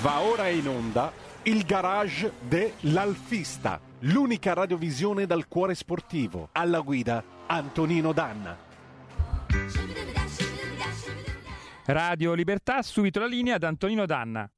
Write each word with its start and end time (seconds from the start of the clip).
Va 0.00 0.20
ora 0.20 0.46
in 0.48 0.68
onda 0.68 1.12
il 1.42 1.64
garage 1.64 2.32
dell'Alfista, 2.46 3.80
l'unica 4.00 4.52
radiovisione 4.52 5.26
dal 5.26 5.48
cuore 5.48 5.74
sportivo. 5.74 6.50
Alla 6.52 6.80
guida 6.80 7.24
Antonino 7.48 8.12
Danna. 8.12 8.56
Radio 11.86 12.34
Libertà, 12.34 12.80
subito 12.82 13.18
la 13.18 13.26
linea 13.26 13.56
ad 13.56 13.64
Antonino 13.64 14.06
Danna. 14.06 14.48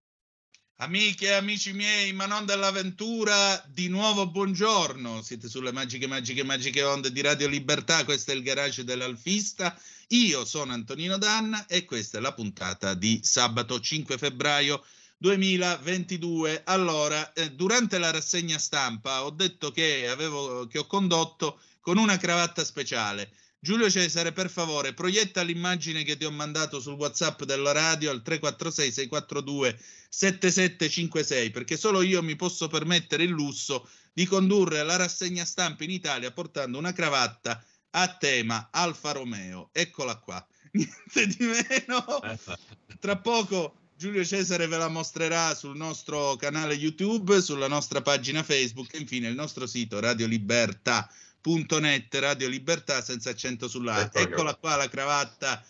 Amiche 0.76 1.28
e 1.28 1.32
amici 1.32 1.72
miei, 1.72 2.12
ma 2.12 2.26
non 2.26 2.44
dell'avventura, 2.44 3.64
di 3.66 3.88
nuovo 3.88 4.28
buongiorno. 4.28 5.22
Siete 5.22 5.48
sulle 5.48 5.72
magiche, 5.72 6.06
magiche, 6.06 6.44
magiche 6.44 6.82
onde 6.82 7.12
di 7.12 7.22
Radio 7.22 7.48
Libertà. 7.48 8.04
Questo 8.04 8.32
è 8.32 8.34
il 8.34 8.42
garage 8.42 8.84
dell'Alfista. 8.84 9.74
Io 10.08 10.44
sono 10.44 10.72
Antonino 10.72 11.16
Danna 11.16 11.64
e 11.66 11.86
questa 11.86 12.18
è 12.18 12.20
la 12.20 12.34
puntata 12.34 12.92
di 12.92 13.20
sabato 13.22 13.80
5 13.80 14.18
febbraio 14.18 14.84
2022. 15.20 16.62
Allora, 16.64 17.32
eh, 17.34 17.50
durante 17.52 17.98
la 17.98 18.10
rassegna 18.10 18.58
stampa 18.58 19.24
ho 19.24 19.30
detto 19.30 19.70
che, 19.70 20.08
avevo, 20.08 20.66
che 20.66 20.78
ho 20.78 20.86
condotto 20.86 21.60
con 21.80 21.98
una 21.98 22.16
cravatta 22.16 22.64
speciale. 22.64 23.30
Giulio 23.58 23.90
Cesare, 23.90 24.32
per 24.32 24.48
favore, 24.48 24.94
proietta 24.94 25.42
l'immagine 25.42 26.02
che 26.04 26.16
ti 26.16 26.24
ho 26.24 26.30
mandato 26.30 26.80
sul 26.80 26.94
WhatsApp 26.94 27.42
della 27.42 27.72
radio 27.72 28.10
al 28.10 28.22
346 28.22 28.92
642 28.92 29.78
7756, 30.08 31.50
perché 31.50 31.76
solo 31.76 32.00
io 32.00 32.22
mi 32.22 32.36
posso 32.36 32.68
permettere 32.68 33.24
il 33.24 33.30
lusso 33.30 33.86
di 34.14 34.24
condurre 34.24 34.82
la 34.82 34.96
rassegna 34.96 35.44
stampa 35.44 35.84
in 35.84 35.90
Italia 35.90 36.32
portando 36.32 36.78
una 36.78 36.94
cravatta 36.94 37.62
a 37.90 38.16
tema 38.16 38.70
Alfa 38.72 39.12
Romeo. 39.12 39.68
Eccola 39.72 40.16
qua. 40.16 40.44
Niente 40.72 41.26
di 41.26 41.44
meno. 41.44 42.20
Tra 42.98 43.18
poco 43.18 43.79
Giulio 44.00 44.24
Cesare 44.24 44.66
ve 44.66 44.78
la 44.78 44.88
mostrerà 44.88 45.54
sul 45.54 45.76
nostro 45.76 46.34
canale 46.36 46.72
YouTube, 46.72 47.42
sulla 47.42 47.68
nostra 47.68 48.00
pagina 48.00 48.42
Facebook 48.42 48.94
e 48.94 48.98
infine 48.98 49.28
il 49.28 49.34
nostro 49.34 49.66
sito 49.66 50.00
radiolibertà.net, 50.00 52.14
Radio 52.14 52.48
Libertà 52.48 53.02
senza 53.02 53.28
accento 53.28 53.68
sull'A. 53.68 54.10
Eccola 54.10 54.54
qua 54.54 54.76
la 54.76 54.88
cravatta 54.88 55.62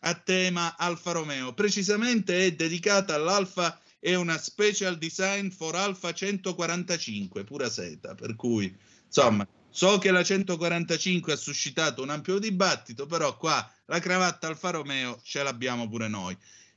a 0.00 0.14
tema 0.14 0.76
Alfa 0.76 1.12
Romeo. 1.12 1.52
Precisamente 1.52 2.46
è 2.46 2.56
dedicata 2.56 3.14
all'Alfa 3.14 3.80
e 4.00 4.16
una 4.16 4.36
special 4.36 4.98
design 4.98 5.50
for 5.50 5.76
Alfa 5.76 6.12
145, 6.12 7.44
pura 7.44 7.70
seta, 7.70 8.16
per 8.16 8.34
cui 8.34 8.76
insomma 9.06 9.46
So 9.70 9.98
che 9.98 10.10
la 10.10 10.24
145 10.24 11.34
ha 11.34 11.36
suscitato 11.36 12.02
un 12.02 12.10
ampio 12.10 12.38
dibattito, 12.38 13.06
però 13.06 13.36
qua 13.36 13.72
la 13.84 14.00
cravatta 14.00 14.48
Alfa 14.48 14.70
Romeo 14.70 15.20
ce 15.22 15.44
l'abbiamo 15.44 15.86
pure 15.86 16.08
noi. 16.08 16.36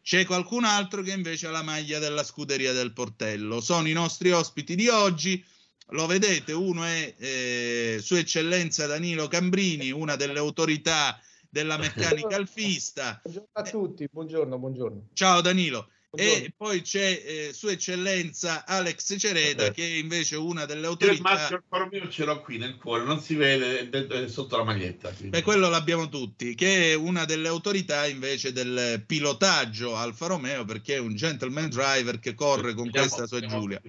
C'è 0.09 0.25
qualcun 0.25 0.63
altro 0.63 1.03
che 1.03 1.11
invece 1.11 1.45
ha 1.45 1.51
la 1.51 1.61
maglia 1.61 1.99
della 1.99 2.23
scuderia 2.23 2.73
del 2.73 2.93
Portello. 2.93 3.61
Sono 3.61 3.87
i 3.87 3.93
nostri 3.93 4.31
ospiti 4.31 4.73
di 4.73 4.87
oggi. 4.87 5.45
Lo 5.89 6.07
vedete, 6.07 6.51
uno 6.51 6.83
è 6.83 7.13
eh, 7.15 7.99
Sua 8.01 8.17
Eccellenza 8.17 8.87
Danilo 8.87 9.27
Cambrini, 9.27 9.91
una 9.91 10.15
delle 10.15 10.39
autorità 10.39 11.21
della 11.47 11.77
meccanica 11.77 12.33
alfista. 12.37 13.19
Buongiorno 13.21 13.49
a 13.51 13.61
tutti, 13.61 14.09
buongiorno, 14.11 14.57
buongiorno. 14.57 15.09
Ciao 15.13 15.41
Danilo. 15.41 15.89
Buongiorno. 16.11 16.45
E 16.45 16.53
poi 16.57 16.81
c'è 16.81 17.21
eh, 17.23 17.51
Sua 17.53 17.69
Eccellenza 17.71 18.65
Alex 18.65 19.15
Cereda, 19.19 19.65
eh. 19.65 19.71
che 19.71 19.83
è 19.83 19.97
invece 19.97 20.37
una 20.37 20.65
delle 20.65 20.87
autorità. 20.87 21.15
Il 21.15 21.21
marchio 21.21 21.57
Alfa 21.57 21.77
Romeo 21.77 22.09
ce 22.09 22.25
l'ho 22.25 22.41
qui 22.41 22.57
nel 22.57 22.77
cuore, 22.77 23.03
non 23.03 23.21
si 23.21 23.35
vede 23.35 23.87
è 23.91 24.27
sotto 24.27 24.57
la 24.57 24.63
maglietta. 24.63 25.09
Quindi. 25.09 25.29
Beh, 25.29 25.43
quello 25.43 25.69
l'abbiamo 25.69 26.09
tutti, 26.09 26.55
che 26.55 26.93
è 26.93 26.95
una 26.95 27.25
delle 27.25 27.47
autorità 27.47 28.07
invece 28.07 28.51
del 28.51 29.03
pilotaggio 29.05 29.95
Alfa 29.95 30.25
Romeo, 30.25 30.65
perché 30.65 30.95
è 30.95 30.99
un 30.99 31.15
gentleman 31.15 31.69
driver 31.69 32.19
che 32.19 32.33
corre 32.33 32.73
con 32.73 32.85
andiamo, 32.85 33.07
questa 33.07 33.27
sua 33.27 33.45
Giulia. 33.45 33.79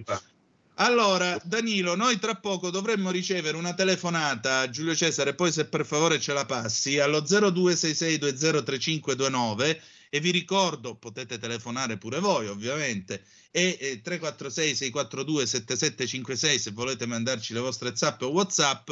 Allora, 0.75 1.41
Danilo, 1.43 1.95
noi 1.95 2.19
tra 2.19 2.35
poco 2.35 2.69
dovremmo 2.69 3.09
ricevere 3.09 3.57
una 3.57 3.73
telefonata 3.73 4.59
a 4.59 4.69
Giulio 4.69 4.95
Cesare, 4.95 5.33
poi 5.33 5.51
se 5.51 5.65
per 5.65 5.87
favore 5.87 6.19
ce 6.19 6.33
la 6.33 6.45
passi, 6.45 6.99
allo 6.99 7.21
0266203529 7.21 9.79
e 10.13 10.19
vi 10.19 10.31
ricordo, 10.31 10.95
potete 10.95 11.37
telefonare 11.37 11.97
pure 11.97 12.19
voi 12.19 12.47
ovviamente, 12.47 13.23
e 13.49 13.77
eh, 13.79 14.01
346 14.01 14.75
642 14.75 15.45
7756 15.45 16.59
se 16.59 16.71
volete 16.71 17.05
mandarci 17.05 17.53
le 17.53 17.61
vostre 17.61 17.95
zap 17.95 18.21
o 18.23 18.27
whatsapp, 18.27 18.91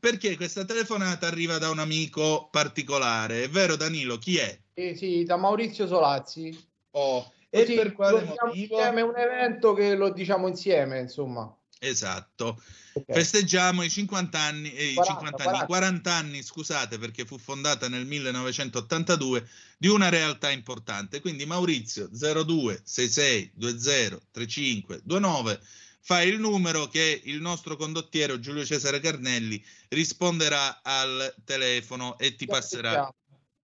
perché 0.00 0.34
questa 0.34 0.64
telefonata 0.64 1.28
arriva 1.28 1.58
da 1.58 1.70
un 1.70 1.78
amico 1.78 2.48
particolare, 2.50 3.44
è 3.44 3.48
vero 3.48 3.76
Danilo? 3.76 4.18
Chi 4.18 4.38
è? 4.38 4.58
Eh, 4.74 4.96
sì, 4.96 5.22
da 5.22 5.36
Maurizio 5.36 5.86
Solazzi. 5.86 6.52
Oh, 6.90 7.32
e 7.48 7.64
per 7.64 7.92
quale 7.92 8.24
motivo? 8.24 8.78
Insieme 8.78 9.02
un 9.02 9.16
evento 9.16 9.74
che 9.74 9.94
lo 9.94 10.10
diciamo 10.10 10.48
insieme, 10.48 10.98
insomma. 10.98 11.56
Esatto. 11.84 12.62
Okay. 12.92 13.16
Festeggiamo 13.16 13.82
i 13.82 13.90
50 13.90 14.38
anni, 14.38 14.72
eh, 14.72 14.94
40, 14.94 15.14
50 15.14 15.44
anni 15.44 15.66
40 15.66 16.12
anni, 16.12 16.42
scusate, 16.42 16.98
perché 16.98 17.24
fu 17.24 17.38
fondata 17.38 17.88
nel 17.88 18.06
1982 18.06 19.48
di 19.78 19.88
una 19.88 20.08
realtà 20.08 20.50
importante. 20.50 21.20
Quindi 21.20 21.44
Maurizio 21.44 22.08
02 22.08 22.82
66 22.84 23.52
20 23.56 24.26
35 24.30 25.00
29 25.04 25.60
fa 26.04 26.22
il 26.22 26.38
numero 26.38 26.86
che 26.86 27.20
il 27.24 27.40
nostro 27.40 27.76
condottiero 27.76 28.38
Giulio 28.38 28.64
Cesare 28.64 29.00
Carnelli 29.00 29.64
risponderà 29.88 30.82
al 30.82 31.34
telefono 31.44 32.16
e 32.18 32.36
ti 32.36 32.46
passerà 32.46 33.12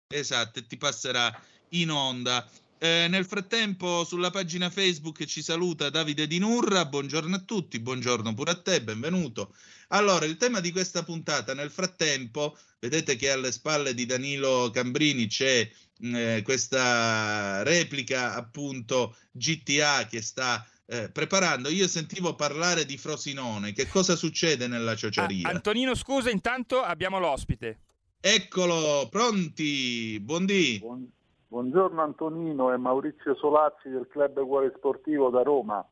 esatto, 0.07 0.59
e 0.59 0.67
ti 0.67 0.77
passerà 0.77 1.37
in 1.69 1.91
onda. 1.91 2.47
Eh, 2.85 3.07
nel 3.07 3.25
frattempo 3.25 4.03
sulla 4.03 4.29
pagina 4.29 4.69
Facebook 4.69 5.25
ci 5.25 5.41
saluta 5.41 5.89
Davide 5.89 6.27
Di 6.27 6.37
Nurra, 6.37 6.85
buongiorno 6.85 7.35
a 7.35 7.39
tutti, 7.39 7.79
buongiorno 7.79 8.31
pure 8.35 8.51
a 8.51 8.61
te, 8.61 8.83
benvenuto. 8.83 9.55
Allora, 9.87 10.25
il 10.25 10.37
tema 10.37 10.59
di 10.59 10.71
questa 10.71 11.03
puntata, 11.03 11.55
nel 11.55 11.71
frattempo, 11.71 12.55
vedete 12.79 13.15
che 13.15 13.31
alle 13.31 13.51
spalle 13.51 13.95
di 13.95 14.05
Danilo 14.05 14.69
Cambrini 14.71 15.25
c'è 15.25 15.67
eh, 15.99 16.41
questa 16.43 17.63
replica 17.63 18.35
appunto 18.35 19.15
GTA 19.31 20.05
che 20.05 20.21
sta 20.21 20.63
eh, 20.85 21.09
preparando. 21.09 21.69
Io 21.69 21.87
sentivo 21.87 22.35
parlare 22.35 22.85
di 22.85 22.97
Frosinone, 22.97 23.73
che 23.73 23.87
cosa 23.87 24.15
succede 24.15 24.67
nella 24.67 24.95
ciociaria? 24.95 25.47
Ah, 25.47 25.53
Antonino, 25.53 25.95
scusa, 25.95 26.29
intanto 26.29 26.83
abbiamo 26.83 27.17
l'ospite. 27.17 27.79
Eccolo, 28.19 29.07
pronti, 29.09 30.19
buondì. 30.19 30.77
Buon, 30.79 31.11
Buongiorno 31.55 32.01
Antonino 32.01 32.73
e 32.73 32.77
Maurizio 32.77 33.33
Solazzi 33.33 33.87
del 33.87 34.09
Club 34.09 34.43
Cuore 34.45 34.73
Sportivo 34.75 35.29
da 35.29 35.41
Roma. 35.41 35.87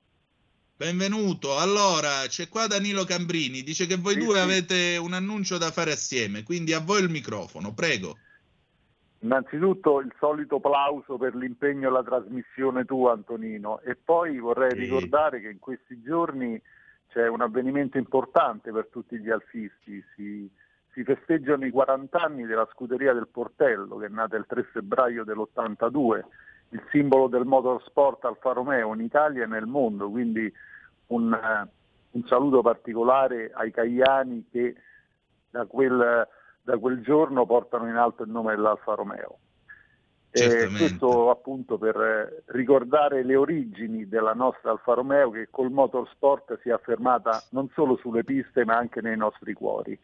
Benvenuto. 0.75 1.55
Allora, 1.57 2.27
c'è 2.27 2.49
qua 2.49 2.67
Danilo 2.67 3.05
Cambrini, 3.05 3.61
dice 3.61 3.85
che 3.85 3.95
voi 3.95 4.15
sì, 4.15 4.19
due 4.25 4.35
sì. 4.35 4.41
avete 4.41 4.97
un 4.97 5.13
annuncio 5.13 5.57
da 5.57 5.71
fare 5.71 5.93
assieme, 5.93 6.43
quindi 6.43 6.73
a 6.73 6.81
voi 6.81 7.01
il 7.03 7.09
microfono, 7.09 7.73
prego. 7.73 8.17
Innanzitutto 9.19 10.01
il 10.01 10.13
solito 10.19 10.59
plauso 10.59 11.17
per 11.17 11.33
l'impegno 11.33 11.87
e 11.87 11.91
la 11.91 12.03
trasmissione 12.03 12.83
tua 12.83 13.13
Antonino 13.13 13.79
e 13.83 13.95
poi 13.95 14.39
vorrei 14.39 14.71
sì. 14.71 14.79
ricordare 14.79 15.39
che 15.39 15.47
in 15.47 15.59
questi 15.59 16.01
giorni 16.01 16.61
c'è 17.07 17.29
un 17.29 17.39
avvenimento 17.39 17.97
importante 17.97 18.69
per 18.73 18.89
tutti 18.91 19.17
gli 19.17 19.29
alfisti, 19.29 20.03
si 20.13 20.51
si 20.93 21.03
festeggiano 21.03 21.65
i 21.65 21.71
40 21.71 22.21
anni 22.21 22.45
della 22.45 22.67
scuderia 22.71 23.13
del 23.13 23.27
Portello, 23.27 23.97
che 23.97 24.05
è 24.05 24.09
nata 24.09 24.37
il 24.37 24.45
3 24.47 24.63
febbraio 24.71 25.23
dell'82, 25.23 26.21
il 26.69 26.83
simbolo 26.91 27.27
del 27.27 27.45
motorsport 27.45 28.23
Alfa 28.25 28.53
Romeo 28.53 28.93
in 28.93 29.01
Italia 29.01 29.43
e 29.43 29.47
nel 29.47 29.65
mondo, 29.65 30.09
quindi 30.09 30.51
un, 31.07 31.31
uh, 31.31 31.67
un 32.11 32.27
saluto 32.27 32.61
particolare 32.61 33.51
ai 33.53 33.71
cagliani 33.71 34.47
che 34.51 34.75
da 35.49 35.65
quel, 35.65 36.27
da 36.61 36.77
quel, 36.77 37.01
giorno 37.01 37.45
portano 37.45 37.87
in 37.87 37.95
alto 37.95 38.23
il 38.23 38.29
nome 38.29 38.55
dell'Alfa 38.55 38.93
Romeo. 38.93 39.37
Questo 40.31 41.29
appunto 41.29 41.77
per 41.77 42.43
ricordare 42.47 43.23
le 43.23 43.35
origini 43.35 44.07
della 44.07 44.33
nostra 44.33 44.71
Alfa 44.71 44.93
Romeo 44.93 45.29
che 45.29 45.47
col 45.51 45.69
motorsport 45.69 46.59
si 46.61 46.69
è 46.69 46.71
affermata 46.71 47.43
non 47.51 47.69
solo 47.75 47.97
sulle 47.97 48.23
piste 48.23 48.65
ma 48.65 48.75
anche 48.75 48.99
nei 49.01 49.15
nostri 49.15 49.53
cuori. 49.53 49.99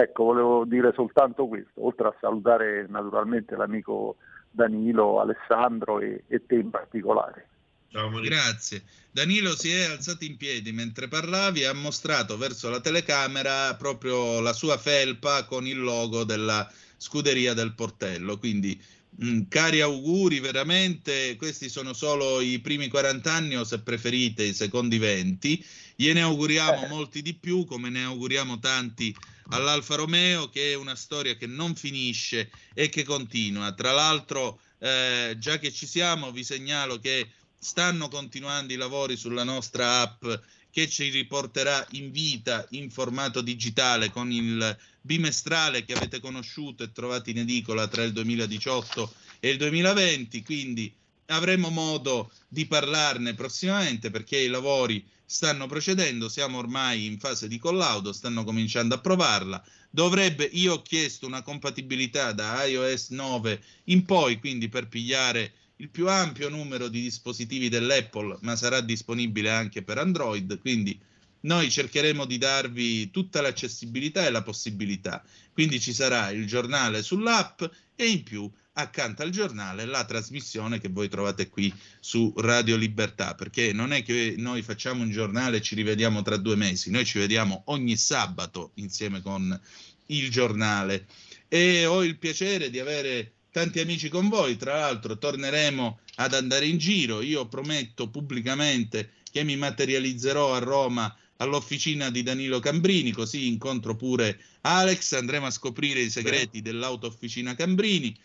Ecco, 0.00 0.24
volevo 0.26 0.64
dire 0.64 0.92
soltanto 0.94 1.48
questo, 1.48 1.84
oltre 1.84 2.06
a 2.06 2.14
salutare 2.20 2.86
naturalmente 2.88 3.56
l'amico 3.56 4.18
Danilo, 4.48 5.18
Alessandro 5.18 5.98
e, 5.98 6.22
e 6.28 6.46
te 6.46 6.54
in 6.54 6.70
particolare. 6.70 7.48
Ciao, 7.90 8.08
Grazie. 8.20 8.84
Danilo 9.10 9.56
si 9.56 9.70
è 9.70 9.86
alzato 9.86 10.24
in 10.24 10.36
piedi 10.36 10.70
mentre 10.70 11.08
parlavi 11.08 11.62
e 11.62 11.66
ha 11.66 11.72
mostrato 11.72 12.36
verso 12.36 12.70
la 12.70 12.80
telecamera 12.80 13.74
proprio 13.74 14.38
la 14.38 14.52
sua 14.52 14.78
felpa 14.78 15.44
con 15.46 15.66
il 15.66 15.80
logo 15.80 16.22
della 16.22 16.70
scuderia 16.96 17.52
del 17.52 17.74
Portello. 17.74 18.38
Quindi, 18.38 18.80
mm, 19.24 19.48
cari 19.48 19.80
auguri, 19.80 20.38
veramente, 20.38 21.34
questi 21.34 21.68
sono 21.68 21.92
solo 21.92 22.40
i 22.40 22.60
primi 22.60 22.86
40 22.86 23.32
anni 23.32 23.56
o 23.56 23.64
se 23.64 23.80
preferite 23.80 24.44
i 24.44 24.54
secondi 24.54 24.98
20. 24.98 25.66
Gliene 25.96 26.20
auguriamo 26.20 26.84
eh. 26.84 26.88
molti 26.88 27.20
di 27.20 27.34
più, 27.34 27.64
come 27.64 27.90
ne 27.90 28.04
auguriamo 28.04 28.60
tanti 28.60 29.12
all'Alfa 29.50 29.96
Romeo, 29.96 30.48
che 30.48 30.72
è 30.72 30.74
una 30.74 30.94
storia 30.94 31.36
che 31.36 31.46
non 31.46 31.74
finisce 31.74 32.50
e 32.74 32.88
che 32.88 33.04
continua. 33.04 33.72
Tra 33.72 33.92
l'altro, 33.92 34.60
eh, 34.78 35.36
già 35.38 35.58
che 35.58 35.72
ci 35.72 35.86
siamo, 35.86 36.30
vi 36.32 36.44
segnalo 36.44 36.98
che 36.98 37.30
stanno 37.58 38.08
continuando 38.08 38.72
i 38.72 38.76
lavori 38.76 39.16
sulla 39.16 39.44
nostra 39.44 40.00
app 40.00 40.24
che 40.70 40.88
ci 40.88 41.08
riporterà 41.08 41.84
in 41.92 42.12
vita 42.12 42.66
in 42.70 42.90
formato 42.90 43.40
digitale 43.40 44.10
con 44.10 44.30
il 44.30 44.76
bimestrale 45.00 45.84
che 45.84 45.94
avete 45.94 46.20
conosciuto 46.20 46.84
e 46.84 46.92
trovato 46.92 47.30
in 47.30 47.38
edicola 47.38 47.88
tra 47.88 48.02
il 48.02 48.12
2018 48.12 49.12
e 49.40 49.50
il 49.50 49.56
2020, 49.56 50.42
quindi 50.42 50.94
avremo 51.28 51.70
modo 51.70 52.30
di 52.48 52.66
parlarne 52.66 53.34
prossimamente 53.34 54.10
perché 54.10 54.38
i 54.38 54.48
lavori 54.48 55.04
stanno 55.24 55.66
procedendo, 55.66 56.28
siamo 56.28 56.58
ormai 56.58 57.04
in 57.04 57.18
fase 57.18 57.48
di 57.48 57.58
collaudo, 57.58 58.12
stanno 58.12 58.44
cominciando 58.44 58.94
a 58.94 59.00
provarla. 59.00 59.62
Dovrebbe, 59.90 60.44
io 60.44 60.74
ho 60.74 60.82
chiesto 60.82 61.26
una 61.26 61.42
compatibilità 61.42 62.32
da 62.32 62.64
iOS 62.64 63.10
9 63.10 63.62
in 63.84 64.04
poi, 64.04 64.38
quindi 64.38 64.68
per 64.68 64.88
pigliare 64.88 65.52
il 65.76 65.90
più 65.90 66.08
ampio 66.08 66.48
numero 66.48 66.88
di 66.88 67.02
dispositivi 67.02 67.68
dell'Apple, 67.68 68.38
ma 68.40 68.56
sarà 68.56 68.80
disponibile 68.80 69.50
anche 69.50 69.82
per 69.82 69.98
Android, 69.98 70.58
quindi 70.60 70.98
noi 71.40 71.70
cercheremo 71.70 72.24
di 72.24 72.38
darvi 72.38 73.10
tutta 73.10 73.40
l'accessibilità 73.40 74.26
e 74.26 74.30
la 74.30 74.42
possibilità. 74.42 75.22
Quindi 75.52 75.78
ci 75.78 75.92
sarà 75.92 76.30
il 76.30 76.46
giornale 76.46 77.02
sull'app 77.02 77.62
e 77.94 78.06
in 78.06 78.22
più 78.22 78.50
accanto 78.78 79.22
al 79.22 79.30
giornale 79.30 79.84
la 79.84 80.04
trasmissione 80.04 80.78
che 80.78 80.88
voi 80.88 81.08
trovate 81.08 81.48
qui 81.48 81.72
su 81.98 82.32
Radio 82.36 82.76
Libertà, 82.76 83.34
perché 83.34 83.72
non 83.72 83.92
è 83.92 84.02
che 84.02 84.34
noi 84.38 84.62
facciamo 84.62 85.02
un 85.02 85.10
giornale 85.10 85.56
e 85.56 85.62
ci 85.62 85.74
rivediamo 85.74 86.22
tra 86.22 86.36
due 86.36 86.54
mesi, 86.54 86.90
noi 86.90 87.04
ci 87.04 87.18
vediamo 87.18 87.62
ogni 87.66 87.96
sabato 87.96 88.70
insieme 88.74 89.20
con 89.20 89.58
il 90.06 90.30
giornale. 90.30 91.06
E 91.48 91.86
ho 91.86 92.04
il 92.04 92.18
piacere 92.18 92.70
di 92.70 92.78
avere 92.78 93.32
tanti 93.50 93.80
amici 93.80 94.08
con 94.08 94.28
voi, 94.28 94.56
tra 94.56 94.78
l'altro 94.78 95.18
torneremo 95.18 95.98
ad 96.16 96.34
andare 96.34 96.66
in 96.66 96.78
giro, 96.78 97.20
io 97.20 97.48
prometto 97.48 98.08
pubblicamente 98.08 99.10
che 99.30 99.42
mi 99.42 99.56
materializzerò 99.56 100.54
a 100.54 100.58
Roma 100.58 101.14
all'officina 101.38 102.10
di 102.10 102.22
Danilo 102.22 102.60
Cambrini, 102.60 103.12
così 103.12 103.46
incontro 103.46 103.96
pure 103.96 104.38
Alex, 104.62 105.12
andremo 105.12 105.46
a 105.46 105.50
scoprire 105.50 106.00
i 106.00 106.10
segreti 106.10 106.60
dell'auto-officina 106.60 107.54
Cambrini, 107.54 108.16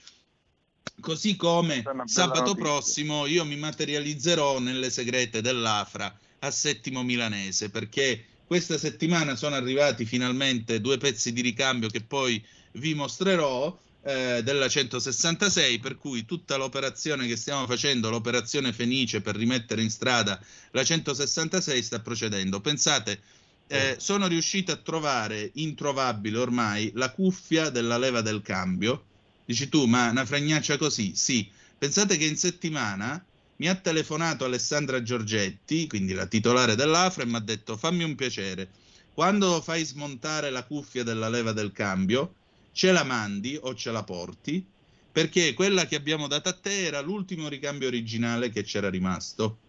così 1.00 1.36
come 1.36 1.84
sabato 2.06 2.40
notizia. 2.40 2.64
prossimo 2.64 3.26
io 3.26 3.46
mi 3.46 3.58
materializzerò 3.58 4.60
nelle 4.60 4.90
segrete 4.90 5.42
dell'Afra 5.42 6.18
a 6.40 6.52
Settimo 6.52 7.04
Milanese, 7.04 7.70
perché 7.70 8.26
questa 8.46 8.78
settimana 8.78 9.36
sono 9.36 9.56
arrivati 9.56 10.06
finalmente 10.06 10.82
due 10.82 10.98
pezzi 10.98 11.34
di 11.34 11.42
ricambio 11.42 11.90
che 11.90 12.02
poi 12.02 12.44
vi 12.74 12.94
mostrerò 12.94 13.78
eh, 14.04 14.42
della 14.44 14.68
166, 14.68 15.80
per 15.80 15.98
cui 15.98 16.26
tutta 16.26 16.58
l'operazione 16.58 17.28
che 17.28 17.38
stiamo 17.38 17.66
facendo, 17.66 18.10
l'operazione 18.10 18.74
Fenice 18.74 19.22
per 19.22 19.36
rimettere 19.36 19.82
in 19.82 19.90
strada 19.90 20.40
la 20.72 20.84
166 20.84 21.82
sta 21.82 22.00
procedendo. 22.00 22.60
Pensate, 22.60 23.22
eh, 23.68 23.96
sono 23.98 24.28
riuscito 24.28 24.72
a 24.72 24.76
trovare 24.76 25.52
introvabile 25.56 26.38
ormai 26.38 26.92
la 26.96 27.12
cuffia 27.12 27.70
della 27.70 27.98
leva 27.98 28.22
del 28.22 28.42
cambio. 28.42 29.06
Dici 29.46 29.70
tu, 29.70 29.86
ma 29.86 30.10
una 30.10 30.26
fregnaccia 30.26 30.78
così? 30.78 31.16
Sì. 31.16 31.50
Pensate 31.78 32.18
che 32.18 32.26
in 32.26 32.38
settimana 32.38 33.24
mi 33.58 33.68
ha 33.68 33.76
telefonato 33.76 34.46
Alessandra 34.46 35.04
Giorgetti, 35.04 35.88
quindi 35.88 36.14
la 36.14 36.26
titolare 36.26 36.76
dell'Afra, 36.76 37.24
e 37.24 37.26
mi 37.26 37.36
ha 37.36 37.40
detto 37.40 37.78
fammi 37.78 38.04
un 38.04 38.16
piacere. 38.16 38.70
Quando 39.14 39.62
fai 39.62 39.84
smontare 39.84 40.50
la 40.50 40.64
cuffia 40.64 41.04
della 41.04 41.30
leva 41.30 41.52
del 41.52 41.72
cambio, 41.72 42.36
ce 42.72 42.92
la 42.92 43.04
mandi 43.04 43.58
o 43.62 43.76
ce 43.76 43.92
la 43.92 44.04
porti, 44.04 44.66
perché 45.12 45.54
quella 45.54 45.86
che 45.86 45.96
abbiamo 45.96 46.28
dato 46.28 46.50
a 46.50 46.54
te 46.54 46.86
era 46.86 47.00
l'ultimo 47.02 47.48
ricambio 47.48 47.88
originale 47.88 48.50
che 48.50 48.64
c'era 48.64 48.90
rimasto. 48.90 49.60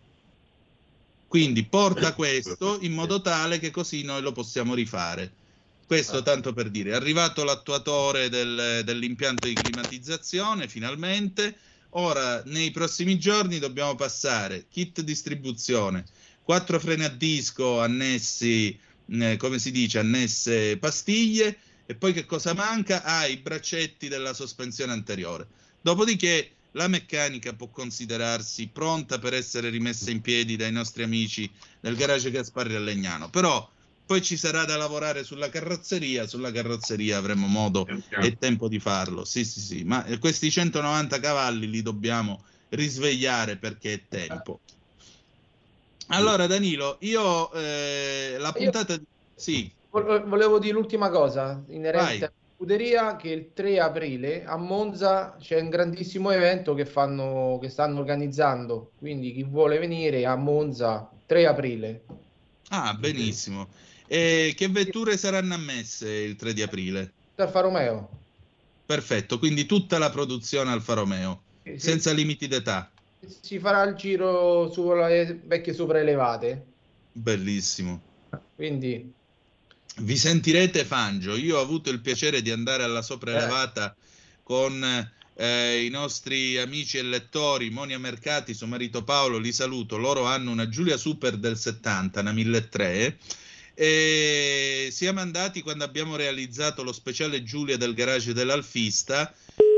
Quindi 1.28 1.64
porta 1.64 2.14
questo 2.14 2.78
in 2.80 2.92
modo 2.92 3.20
tale 3.20 3.58
che 3.58 3.70
così 3.70 4.02
noi 4.02 4.22
lo 4.22 4.32
possiamo 4.32 4.72
rifare. 4.72 5.32
Questo 5.86 6.22
tanto 6.22 6.52
per 6.52 6.70
dire, 6.70 6.90
è 6.90 6.94
arrivato 6.94 7.44
l'attuatore 7.44 8.28
del, 8.28 8.82
dell'impianto 8.84 9.46
di 9.46 9.56
climatizzazione 9.56 10.66
finalmente, 10.66 11.56
ora 11.90 12.42
nei 12.46 12.70
prossimi 12.70 13.18
giorni 13.18 13.58
dobbiamo 13.58 13.94
passare 13.94 14.66
kit 14.70 15.02
distribuzione, 15.02 16.04
quattro 16.42 16.80
freni 16.80 17.04
a 17.04 17.10
disco 17.10 17.80
annessi, 17.80 18.78
eh, 19.10 19.36
come 19.36 19.58
si 19.58 19.70
dice, 19.70 19.98
annesse 19.98 20.78
pastiglie, 20.78 21.58
e 21.86 21.94
poi 21.94 22.14
che 22.14 22.24
cosa 22.24 22.54
manca? 22.54 23.02
Ah, 23.02 23.26
i 23.26 23.36
braccetti 23.36 24.08
della 24.08 24.32
sospensione 24.32 24.92
anteriore. 24.92 25.46
Dopodiché 25.82 26.52
la 26.72 26.88
meccanica 26.88 27.52
può 27.52 27.68
considerarsi 27.68 28.68
pronta 28.68 29.18
per 29.18 29.34
essere 29.34 29.68
rimessa 29.68 30.10
in 30.10 30.22
piedi 30.22 30.56
dai 30.56 30.72
nostri 30.72 31.02
amici 31.02 31.50
del 31.80 31.94
garage 31.94 32.30
Gasparri 32.30 32.74
a 32.74 32.80
Legnano. 32.80 33.28
Però 33.28 33.70
poi 34.06 34.22
ci 34.22 34.36
sarà 34.36 34.64
da 34.64 34.76
lavorare 34.76 35.24
sulla 35.24 35.48
carrozzeria, 35.48 36.26
sulla 36.26 36.52
carrozzeria 36.52 37.16
avremo 37.16 37.46
modo 37.46 37.86
e 38.20 38.36
tempo 38.38 38.68
di 38.68 38.78
farlo. 38.78 39.24
Sì, 39.24 39.44
sì, 39.44 39.60
sì, 39.60 39.84
ma 39.84 40.04
questi 40.18 40.50
190 40.50 41.20
cavalli 41.20 41.70
li 41.70 41.82
dobbiamo 41.82 42.42
risvegliare 42.70 43.56
perché 43.56 43.92
è 43.94 44.00
tempo. 44.08 44.60
Allora 46.08 46.46
Danilo, 46.46 46.96
io 47.00 47.50
eh, 47.52 48.36
la 48.38 48.52
puntata... 48.52 48.92
Io... 48.92 49.02
Sì. 49.34 49.70
Volevo 49.90 50.58
dire 50.58 50.74
l'ultima 50.74 51.08
cosa 51.08 51.62
inerente 51.68 52.24
alla 52.24 52.32
scuderia 52.56 53.16
che 53.16 53.28
il 53.28 53.50
3 53.54 53.78
aprile 53.78 54.44
a 54.44 54.56
Monza 54.56 55.36
c'è 55.38 55.60
un 55.60 55.70
grandissimo 55.70 56.30
evento 56.30 56.74
che, 56.74 56.84
fanno, 56.84 57.58
che 57.60 57.68
stanno 57.68 58.00
organizzando, 58.00 58.90
quindi 58.98 59.32
chi 59.32 59.44
vuole 59.44 59.78
venire 59.78 60.26
a 60.26 60.34
Monza 60.36 61.08
3 61.26 61.46
aprile. 61.46 62.02
Ah, 62.68 62.92
benissimo. 62.94 63.68
E 64.06 64.54
che 64.56 64.68
vetture 64.68 65.16
saranno 65.16 65.54
ammesse 65.54 66.10
il 66.10 66.36
3 66.36 66.52
di 66.52 66.62
aprile? 66.62 67.12
Alfa 67.36 67.60
Romeo. 67.60 68.08
Perfetto, 68.86 69.38
quindi 69.38 69.66
tutta 69.66 69.98
la 69.98 70.10
produzione 70.10 70.70
Alfa 70.70 70.94
Romeo, 70.94 71.42
sì. 71.62 71.78
senza 71.78 72.12
limiti 72.12 72.46
d'età. 72.46 72.90
Si 73.40 73.58
farà 73.58 73.82
il 73.84 73.94
giro 73.94 74.70
sulle 74.70 75.40
vecchie 75.44 75.72
sopraelevate. 75.72 76.64
Bellissimo. 77.12 78.00
Quindi 78.54 79.12
vi 79.98 80.16
sentirete 80.16 80.84
Fangio. 80.84 81.34
Io 81.36 81.58
ho 81.58 81.62
avuto 81.62 81.90
il 81.90 82.00
piacere 82.00 82.42
di 82.42 82.50
andare 82.50 82.82
alla 82.82 83.00
sopraelevata 83.00 83.92
eh. 83.92 84.02
con 84.42 85.12
eh, 85.36 85.84
i 85.84 85.88
nostri 85.88 86.58
amici 86.58 86.98
e 86.98 87.02
lettori, 87.02 87.70
Monia 87.70 87.98
Mercati, 87.98 88.54
suo 88.54 88.66
marito 88.66 89.02
Paolo, 89.02 89.38
li 89.38 89.52
saluto. 89.52 89.96
Loro 89.96 90.24
hanno 90.24 90.50
una 90.50 90.68
Giulia 90.68 90.96
Super 90.96 91.36
del 91.36 91.56
70, 91.56 92.20
una 92.20 92.32
1300. 92.32 93.42
E 93.74 94.88
siamo 94.90 95.20
andati 95.20 95.62
quando 95.62 95.84
abbiamo 95.84 96.16
realizzato 96.16 96.82
lo 96.82 96.92
speciale 96.92 97.42
Giulia 97.42 97.76
del 97.76 97.94
garage 97.94 98.32
dell'Alfista 98.32 99.34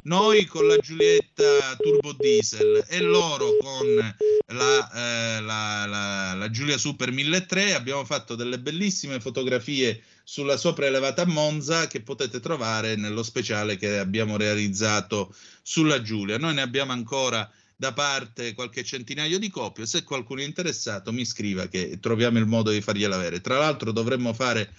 noi 0.07 0.45
con 0.45 0.69
la 0.69 0.79
Giulietta 0.79 1.75
Turbo 1.76 2.12
Diesel 2.12 2.85
e 2.88 3.00
loro 3.00 3.57
con 3.57 4.15
la, 4.47 4.91
eh, 4.93 5.41
la, 5.41 5.85
la, 5.87 6.35
la 6.35 6.50
Giulia 6.50 6.79
Super 6.79 7.11
1300 7.11 7.76
abbiamo 7.76 8.05
fatto 8.05 8.37
delle 8.37 8.61
bellissime 8.61 9.19
fotografie 9.19 10.00
sulla 10.23 10.57
sopraelevata 10.57 11.26
Monza 11.26 11.88
che 11.88 12.03
potete 12.03 12.38
trovare 12.38 12.95
nello 12.95 13.25
speciale 13.25 13.76
che 13.76 13.99
abbiamo 13.99 14.37
realizzato 14.37 15.35
sulla 15.62 16.00
Giulia. 16.00 16.38
Noi 16.38 16.55
ne 16.55 16.62
abbiamo 16.62 16.93
ancora 16.93 17.50
da 17.76 17.92
parte 17.92 18.54
qualche 18.54 18.83
centinaio 18.83 19.38
di 19.38 19.50
copie. 19.50 19.87
Se 19.87 20.02
qualcuno 20.02 20.40
è 20.40 20.45
interessato, 20.45 21.12
mi 21.12 21.25
scriva 21.25 21.68
che 21.68 21.99
troviamo 22.00 22.38
il 22.38 22.47
modo 22.47 22.71
di 22.71 22.80
fargliela 22.80 23.16
avere. 23.16 23.40
Tra 23.42 23.59
l'altro, 23.59 23.92
dovremmo 23.92 24.33
fare 24.33 24.75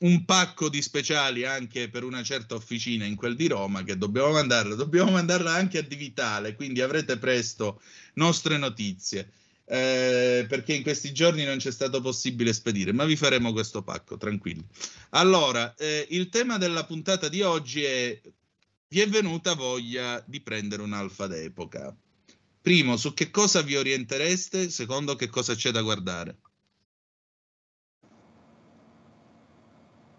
un 0.00 0.26
pacco 0.26 0.68
di 0.68 0.82
speciali 0.82 1.46
anche 1.46 1.88
per 1.88 2.04
una 2.04 2.22
certa 2.22 2.54
officina 2.54 3.06
in 3.06 3.16
quel 3.16 3.34
di 3.34 3.48
Roma 3.48 3.82
che 3.82 3.96
dobbiamo 3.96 4.32
mandarla, 4.32 4.74
dobbiamo 4.74 5.12
mandarla 5.12 5.54
anche 5.54 5.78
a 5.78 5.82
Di 5.82 5.96
Vitale, 5.96 6.54
quindi 6.54 6.82
avrete 6.82 7.16
presto 7.16 7.80
nostre 8.14 8.58
notizie. 8.58 9.30
Eh, 9.68 10.46
perché 10.48 10.74
in 10.74 10.82
questi 10.82 11.12
giorni 11.12 11.42
non 11.42 11.56
c'è 11.56 11.72
stato 11.72 12.00
possibile 12.00 12.52
spedire, 12.52 12.92
ma 12.92 13.04
vi 13.04 13.16
faremo 13.16 13.52
questo 13.52 13.82
pacco, 13.82 14.16
tranquilli. 14.16 14.64
Allora, 15.10 15.74
eh, 15.74 16.06
il 16.10 16.28
tema 16.28 16.56
della 16.56 16.84
puntata 16.84 17.28
di 17.28 17.42
oggi 17.42 17.82
è: 17.82 18.20
vi 18.88 19.00
è 19.00 19.08
venuta 19.08 19.54
voglia 19.54 20.22
di 20.24 20.40
prendere 20.40 20.82
un'alfa 20.82 21.26
d'epoca? 21.26 21.96
Primo, 22.66 22.96
su 22.96 23.14
che 23.14 23.30
cosa 23.30 23.62
vi 23.62 23.76
orientereste? 23.76 24.70
Secondo, 24.70 25.14
che 25.14 25.28
cosa 25.28 25.54
c'è 25.54 25.70
da 25.70 25.82
guardare? 25.82 26.36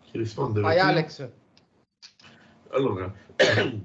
Chi 0.06 0.18
risponde? 0.18 0.62
Vai 0.62 0.80
Alex. 0.80 1.30
Allora, 2.70 3.13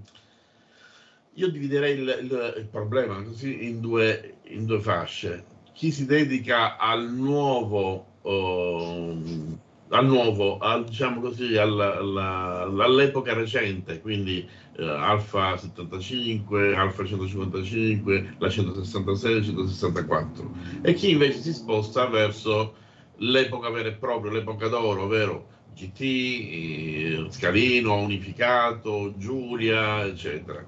io 1.34 1.50
dividerei 1.50 1.98
il, 1.98 2.18
il, 2.22 2.54
il 2.58 2.66
problema 2.66 3.20
così 3.24 3.64
in 3.64 3.80
due, 3.80 4.36
in 4.44 4.64
due, 4.64 4.80
fasce. 4.80 5.44
Chi 5.72 5.90
si 5.90 6.06
dedica 6.06 6.76
al 6.76 7.12
nuovo, 7.12 8.20
uh, 8.22 9.58
al 9.92 10.06
nuovo, 10.06 10.58
al, 10.58 10.84
diciamo 10.84 11.20
così, 11.20 11.56
alla, 11.56 11.98
alla, 11.98 12.62
all'epoca 12.62 13.34
recente, 13.34 14.00
quindi 14.00 14.48
eh, 14.78 14.88
Alfa 14.88 15.56
75, 15.56 16.74
Alfa 16.74 17.04
155, 17.04 18.36
la 18.38 18.48
166, 18.48 19.34
la 19.34 19.42
164, 19.42 20.50
e 20.82 20.94
chi 20.94 21.10
invece 21.10 21.40
si 21.40 21.52
sposta 21.52 22.06
verso 22.06 22.74
l'epoca 23.18 23.68
vera 23.70 23.88
e 23.88 23.92
propria, 23.92 24.32
l'epoca 24.32 24.68
d'oro, 24.68 25.02
ovvero 25.02 25.48
GT, 25.74 26.00
eh, 26.00 27.26
Scalino, 27.28 27.96
Unificato, 27.96 29.14
Giulia, 29.16 30.04
eccetera. 30.06 30.64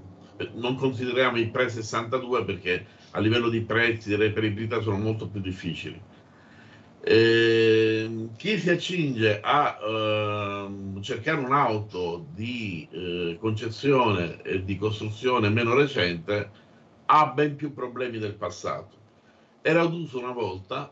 Non 0.55 0.77
consideriamo 0.77 1.39
i 1.39 1.47
pre-62 1.47 2.45
perché 2.45 2.87
a 3.13 3.21
livello 3.21 3.49
di 3.49 3.61
prezzi 3.63 4.13
e 4.13 4.17
reperibilità 4.17 4.81
sono 4.81 4.99
molto 4.99 5.29
più 5.29 5.41
difficili 5.41 6.13
eh, 7.07 8.29
chi 8.37 8.59
si 8.59 8.71
accinge 8.71 9.41
a 9.43 9.79
eh, 9.79 11.03
cercare 11.03 11.39
un'auto 11.41 12.27
di 12.33 12.89
eh, 12.91 13.37
concezione 13.39 14.41
e 14.41 14.65
di 14.65 14.79
costruzione 14.79 15.51
meno 15.51 15.75
recente 15.75 16.51
ha 17.05 17.27
ben 17.27 17.57
più 17.57 17.75
problemi 17.75 18.19
del 18.19 18.35
passato. 18.35 18.97
Era 19.61 19.85
d'uso 19.85 20.19
una 20.19 20.33
volta, 20.33 20.91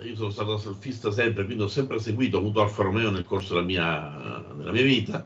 io 0.00 0.16
sono 0.16 0.30
stato 0.30 0.56
surfista 0.56 1.12
sempre, 1.12 1.44
quindi 1.44 1.62
ho 1.62 1.68
sempre 1.68 2.00
seguito, 2.00 2.38
ho 2.38 2.40
avuto 2.40 2.60
Alfa 2.60 2.82
Romeo 2.82 3.10
nel 3.10 3.24
corso 3.24 3.54
della 3.54 3.66
mia, 3.66 4.44
della 4.56 4.72
mia 4.72 4.82
vita. 4.82 5.24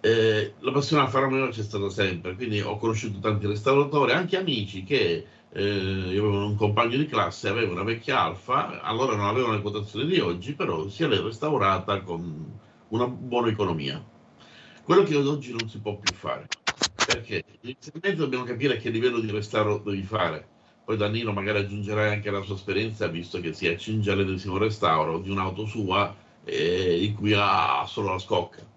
Eh, 0.00 0.54
la 0.58 0.72
passione 0.72 1.02
Alfa 1.02 1.20
Romeo 1.20 1.48
c'è 1.48 1.62
stata 1.62 1.88
sempre, 1.88 2.34
quindi 2.34 2.60
ho 2.60 2.76
conosciuto 2.76 3.20
tanti 3.20 3.46
restauratori, 3.46 4.12
anche 4.12 4.36
amici 4.36 4.82
che 4.82 5.24
eh, 5.56 5.62
io 5.62 6.26
avevo 6.26 6.46
un 6.46 6.56
compagno 6.56 6.96
di 6.96 7.06
classe, 7.06 7.48
aveva 7.48 7.72
una 7.72 7.84
vecchia 7.84 8.20
Alfa, 8.22 8.80
allora 8.82 9.14
non 9.14 9.26
aveva 9.26 9.52
le 9.52 9.60
quotazioni 9.60 10.06
di 10.06 10.18
oggi, 10.18 10.54
però 10.54 10.88
si 10.88 11.04
è 11.04 11.06
restaurata 11.06 12.00
con 12.02 12.58
una 12.88 13.06
buona 13.06 13.48
economia. 13.50 14.04
Quello 14.82 15.04
che 15.04 15.14
oggi 15.16 15.52
non 15.52 15.68
si 15.68 15.78
può 15.78 15.96
più 15.96 16.12
fare, 16.12 16.48
perché 17.04 17.44
inizialmente 17.60 18.16
dobbiamo 18.16 18.44
capire 18.44 18.78
che 18.78 18.90
livello 18.90 19.20
di 19.20 19.30
restauro 19.30 19.78
devi 19.78 20.02
fare. 20.02 20.48
Poi 20.84 20.96
Danilo 20.96 21.32
magari 21.32 21.58
aggiungerà 21.60 22.10
anche 22.10 22.30
la 22.32 22.42
sua 22.42 22.56
esperienza, 22.56 23.06
visto 23.06 23.40
che 23.40 23.52
si 23.52 23.68
accinge 23.68 24.10
all'ennesimo 24.10 24.58
restauro 24.58 25.20
di 25.20 25.30
un'auto 25.30 25.66
sua 25.66 26.14
eh, 26.44 27.04
in 27.04 27.14
cui 27.14 27.32
ha 27.32 27.84
solo 27.86 28.10
la 28.10 28.18
scocca 28.18 28.73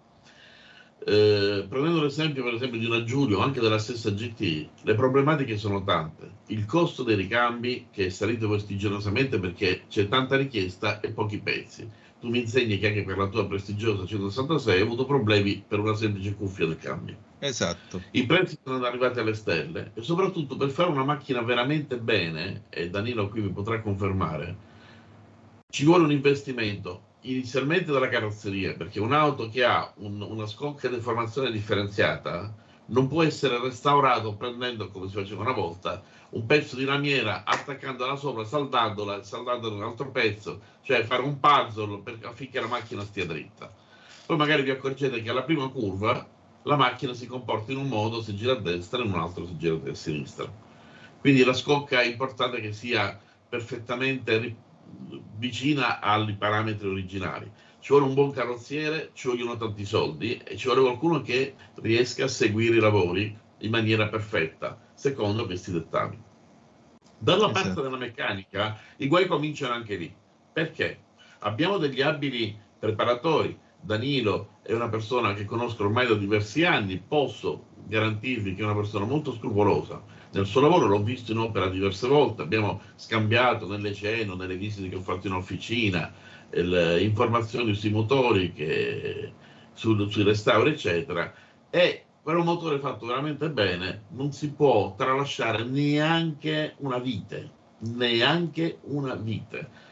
eh, 1.05 1.65
prendendo 1.69 2.01
l'esempio 2.01 2.43
per 2.43 2.53
esempio 2.53 2.79
di 2.79 2.85
una 2.85 3.03
Giulio, 3.03 3.39
anche 3.39 3.59
della 3.59 3.77
stessa 3.77 4.09
GT, 4.11 4.67
le 4.81 4.95
problematiche 4.95 5.57
sono 5.57 5.83
tante. 5.83 6.29
Il 6.47 6.65
costo 6.65 7.03
dei 7.03 7.15
ricambi 7.15 7.87
che 7.91 8.07
è 8.07 8.09
salito 8.09 8.49
prestigiosamente 8.49 9.39
perché 9.39 9.83
c'è 9.87 10.07
tanta 10.07 10.35
richiesta 10.35 10.99
e 10.99 11.11
pochi 11.11 11.39
pezzi. 11.39 11.89
Tu 12.19 12.29
mi 12.29 12.39
insegni 12.39 12.79
che 12.79 12.87
anche 12.87 13.03
per 13.03 13.17
la 13.17 13.27
tua 13.27 13.47
prestigiosa 13.47 14.05
166 14.05 14.75
hai 14.75 14.81
avuto 14.81 15.05
problemi 15.05 15.63
per 15.65 15.79
una 15.79 15.93
semplice 15.93 16.33
cuffia 16.33 16.65
del 16.65 16.77
cambio. 16.77 17.15
Esatto. 17.39 18.01
I 18.11 18.25
prezzi 18.25 18.57
sono 18.63 18.83
arrivati 18.83 19.19
alle 19.19 19.35
stelle 19.35 19.91
e 19.93 20.01
soprattutto 20.01 20.57
per 20.57 20.69
fare 20.71 20.89
una 20.89 21.03
macchina 21.03 21.41
veramente 21.41 21.97
bene, 21.99 22.63
e 22.69 22.89
Danilo 22.89 23.29
qui 23.29 23.41
mi 23.41 23.51
potrà 23.51 23.79
confermare, 23.81 24.57
ci 25.69 25.85
vuole 25.85 26.05
un 26.05 26.11
investimento 26.11 27.06
inizialmente 27.31 27.91
dalla 27.91 28.09
carrozzeria, 28.09 28.73
perché 28.73 28.99
un'auto 28.99 29.49
che 29.49 29.63
ha 29.63 29.91
un, 29.97 30.21
una 30.21 30.47
scocca 30.47 30.87
di 30.87 30.99
formazione 30.99 31.51
differenziata 31.51 32.53
non 32.87 33.07
può 33.07 33.23
essere 33.23 33.59
restaurato 33.59 34.35
prendendo, 34.35 34.89
come 34.89 35.07
si 35.07 35.15
faceva 35.15 35.41
una 35.41 35.51
volta, 35.51 36.01
un 36.29 36.45
pezzo 36.45 36.75
di 36.75 36.85
lamiera, 36.85 37.43
attaccandola 37.43 38.15
sopra, 38.15 38.45
saldandola, 38.45 39.23
saldando 39.23 39.73
un 39.73 39.83
altro 39.83 40.09
pezzo, 40.11 40.61
cioè 40.83 41.03
fare 41.03 41.21
un 41.21 41.39
puzzle 41.39 41.99
per, 41.99 42.19
affinché 42.23 42.59
la 42.59 42.67
macchina 42.67 43.03
stia 43.03 43.25
dritta. 43.25 43.73
Poi 44.25 44.37
magari 44.37 44.63
vi 44.63 44.71
accorgete 44.71 45.21
che 45.21 45.29
alla 45.29 45.43
prima 45.43 45.67
curva 45.69 46.25
la 46.63 46.75
macchina 46.75 47.13
si 47.13 47.27
comporta 47.27 47.71
in 47.71 47.77
un 47.77 47.87
modo 47.87 48.21
se 48.21 48.35
gira 48.35 48.53
a 48.53 48.59
destra 48.59 49.01
e 49.01 49.05
in 49.05 49.13
un 49.13 49.19
altro 49.19 49.45
se 49.45 49.57
gira 49.57 49.77
a 49.89 49.93
sinistra. 49.93 50.51
Quindi 51.19 51.43
la 51.43 51.53
scocca 51.53 52.01
è 52.01 52.05
importante 52.05 52.59
che 52.59 52.73
sia 52.73 53.17
perfettamente 53.49 54.55
vicina 55.37 55.99
ai 55.99 56.33
parametri 56.35 56.87
originali. 56.87 57.51
Ci 57.79 57.93
vuole 57.93 58.07
un 58.07 58.13
buon 58.13 58.31
carrozziere, 58.31 59.11
ci 59.13 59.27
vogliono 59.27 59.55
tanti 59.55 59.85
soldi 59.85 60.37
e 60.37 60.57
ci 60.57 60.65
vuole 60.65 60.81
qualcuno 60.81 61.21
che 61.21 61.55
riesca 61.75 62.25
a 62.25 62.27
seguire 62.27 62.77
i 62.77 62.81
lavori 62.81 63.37
in 63.59 63.69
maniera 63.69 64.07
perfetta, 64.07 64.79
secondo 64.93 65.45
questi 65.45 65.71
dettami. 65.71 66.21
Dalla 67.19 67.49
esatto. 67.49 67.51
parte 67.53 67.81
della 67.81 67.97
meccanica 67.97 68.77
i 68.97 69.07
guai 69.07 69.25
cominciano 69.25 69.73
anche 69.73 69.95
lì. 69.95 70.13
Perché? 70.51 71.03
Abbiamo 71.39 71.77
degli 71.77 72.01
abili 72.01 72.57
preparatori. 72.79 73.57
Danilo 73.79 74.57
è 74.63 74.73
una 74.73 74.89
persona 74.89 75.33
che 75.33 75.45
conosco 75.45 75.83
ormai 75.83 76.07
da 76.07 76.15
diversi 76.15 76.65
anni, 76.65 76.97
posso 76.97 77.67
garantirvi 77.85 78.53
che 78.53 78.61
è 78.61 78.65
una 78.65 78.75
persona 78.75 79.05
molto 79.05 79.33
scrupolosa 79.33 80.03
nel 80.31 80.45
suo 80.45 80.61
lavoro, 80.61 80.87
l'ho 80.87 81.01
visto 81.01 81.31
in 81.31 81.37
opera 81.37 81.69
diverse 81.69 82.07
volte, 82.07 82.41
abbiamo 82.41 82.81
scambiato 82.95 83.67
nelle 83.67 83.93
cene, 83.93 84.35
nelle 84.35 84.57
visite 84.57 84.89
che 84.89 84.95
ho 84.95 85.01
fatto 85.01 85.27
in 85.27 85.33
officina, 85.33 86.13
le 86.49 87.01
informazioni 87.01 87.73
sui 87.73 87.91
motori, 87.91 88.51
che, 88.53 89.31
su, 89.73 90.07
sui 90.09 90.23
restauri, 90.23 90.71
eccetera. 90.71 91.33
E 91.69 92.03
per 92.21 92.35
un 92.35 92.45
motore 92.45 92.79
fatto 92.79 93.05
veramente 93.05 93.49
bene 93.49 94.03
non 94.09 94.33
si 94.33 94.51
può 94.51 94.95
tralasciare 94.95 95.63
neanche 95.63 96.75
una 96.79 96.97
vite, 96.97 97.51
neanche 97.79 98.79
una 98.83 99.15
vite. 99.15 99.85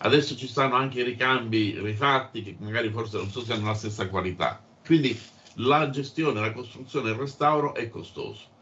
Adesso 0.00 0.36
ci 0.36 0.46
stanno 0.46 0.74
anche 0.74 1.00
i 1.00 1.04
ricambi 1.04 1.78
rifatti 1.80 2.42
che 2.42 2.56
magari 2.60 2.90
forse 2.90 3.16
non 3.16 3.30
so 3.30 3.40
se 3.40 3.54
hanno 3.54 3.66
la 3.66 3.74
stessa 3.74 4.08
qualità. 4.08 4.62
Quindi 4.84 5.18
la 5.54 5.90
gestione, 5.90 6.40
la 6.40 6.52
costruzione 6.52 7.08
e 7.08 7.12
il 7.12 7.18
restauro 7.18 7.74
è 7.74 7.88
costoso 7.88 8.56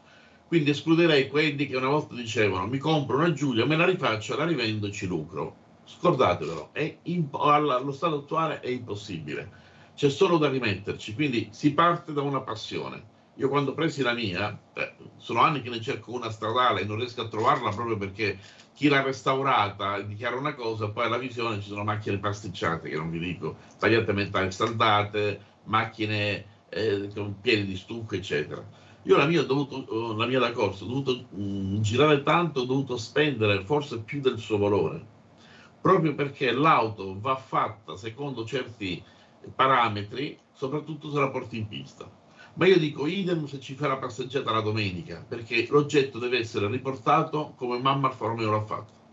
quindi 0.46 0.70
escluderei 0.70 1.28
quelli 1.28 1.66
che 1.66 1.76
una 1.76 1.88
volta 1.88 2.14
dicevano 2.14 2.66
mi 2.66 2.78
compro 2.78 3.16
una 3.16 3.32
Giulia, 3.32 3.66
me 3.66 3.76
la 3.76 3.84
rifaccio, 3.84 4.36
la 4.36 4.44
rivendo 4.44 4.90
ci 4.90 5.06
lucro. 5.06 5.64
Scordatevelo, 5.84 6.70
imp- 7.02 7.34
allo 7.34 7.92
stato 7.92 8.18
attuale 8.18 8.60
è 8.60 8.68
impossibile. 8.68 9.64
C'è 9.94 10.08
solo 10.08 10.36
da 10.36 10.48
rimetterci, 10.48 11.14
quindi 11.14 11.48
si 11.52 11.72
parte 11.72 12.12
da 12.12 12.22
una 12.22 12.40
passione. 12.40 13.14
Io 13.34 13.48
quando 13.48 13.74
presi 13.74 14.02
la 14.02 14.12
mia, 14.12 14.56
beh, 14.72 14.94
sono 15.16 15.40
anni 15.40 15.62
che 15.62 15.68
ne 15.68 15.80
cerco 15.80 16.12
una 16.12 16.30
stradale 16.30 16.80
e 16.82 16.84
non 16.84 16.96
riesco 16.96 17.22
a 17.22 17.28
trovarla 17.28 17.70
proprio 17.70 17.96
perché 17.96 18.38
chi 18.72 18.88
l'ha 18.88 19.02
restaurata 19.02 20.00
dichiara 20.00 20.36
una 20.36 20.54
cosa, 20.54 20.90
poi 20.90 21.06
alla 21.06 21.18
visione 21.18 21.60
ci 21.60 21.68
sono 21.68 21.84
macchine 21.84 22.18
pasticciate, 22.18 22.88
che 22.88 22.96
non 22.96 23.10
vi 23.10 23.18
dico, 23.18 23.56
tagliate 23.78 24.10
a 24.10 24.14
metà 24.14 24.50
saldate, 24.50 25.40
macchine 25.64 26.44
eh, 26.68 27.10
piene 27.40 27.64
di 27.64 27.76
stucco, 27.76 28.14
eccetera 28.14 28.84
io 29.06 29.16
la 29.16 29.26
mia, 29.26 29.42
dovuto, 29.44 30.16
la 30.16 30.26
mia 30.26 30.40
da 30.40 30.50
corso 30.50 30.84
ho 30.84 30.88
dovuto 30.88 31.28
mh, 31.30 31.80
girare 31.80 32.22
tanto, 32.25 32.60
ho 32.60 32.64
dovuto 32.64 32.96
spendere 32.96 33.64
forse 33.64 34.00
più 34.00 34.20
del 34.20 34.38
suo 34.38 34.58
valore, 34.58 35.06
proprio 35.80 36.14
perché 36.14 36.50
l'auto 36.50 37.18
va 37.20 37.36
fatta 37.36 37.96
secondo 37.96 38.44
certi 38.44 39.02
parametri, 39.54 40.36
soprattutto 40.52 41.10
se 41.10 41.20
la 41.20 41.30
porti 41.30 41.56
in 41.56 41.68
pista. 41.68 42.10
Ma 42.54 42.66
io 42.66 42.78
dico 42.78 43.06
idem 43.06 43.44
se 43.46 43.60
ci 43.60 43.75
fa 43.75 43.86
la 43.86 43.98
passeggiata 43.98 44.50
la 44.50 44.60
domenica, 44.60 45.25
perché 45.28 45.66
l'oggetto 45.68 46.18
deve 46.18 46.38
essere 46.38 46.68
riportato 46.68 47.54
come 47.56 47.78
mamma 47.78 48.08
Alfa 48.08 48.26
Romeo 48.26 48.50
l'ha 48.50 48.64
fatto 48.64 49.05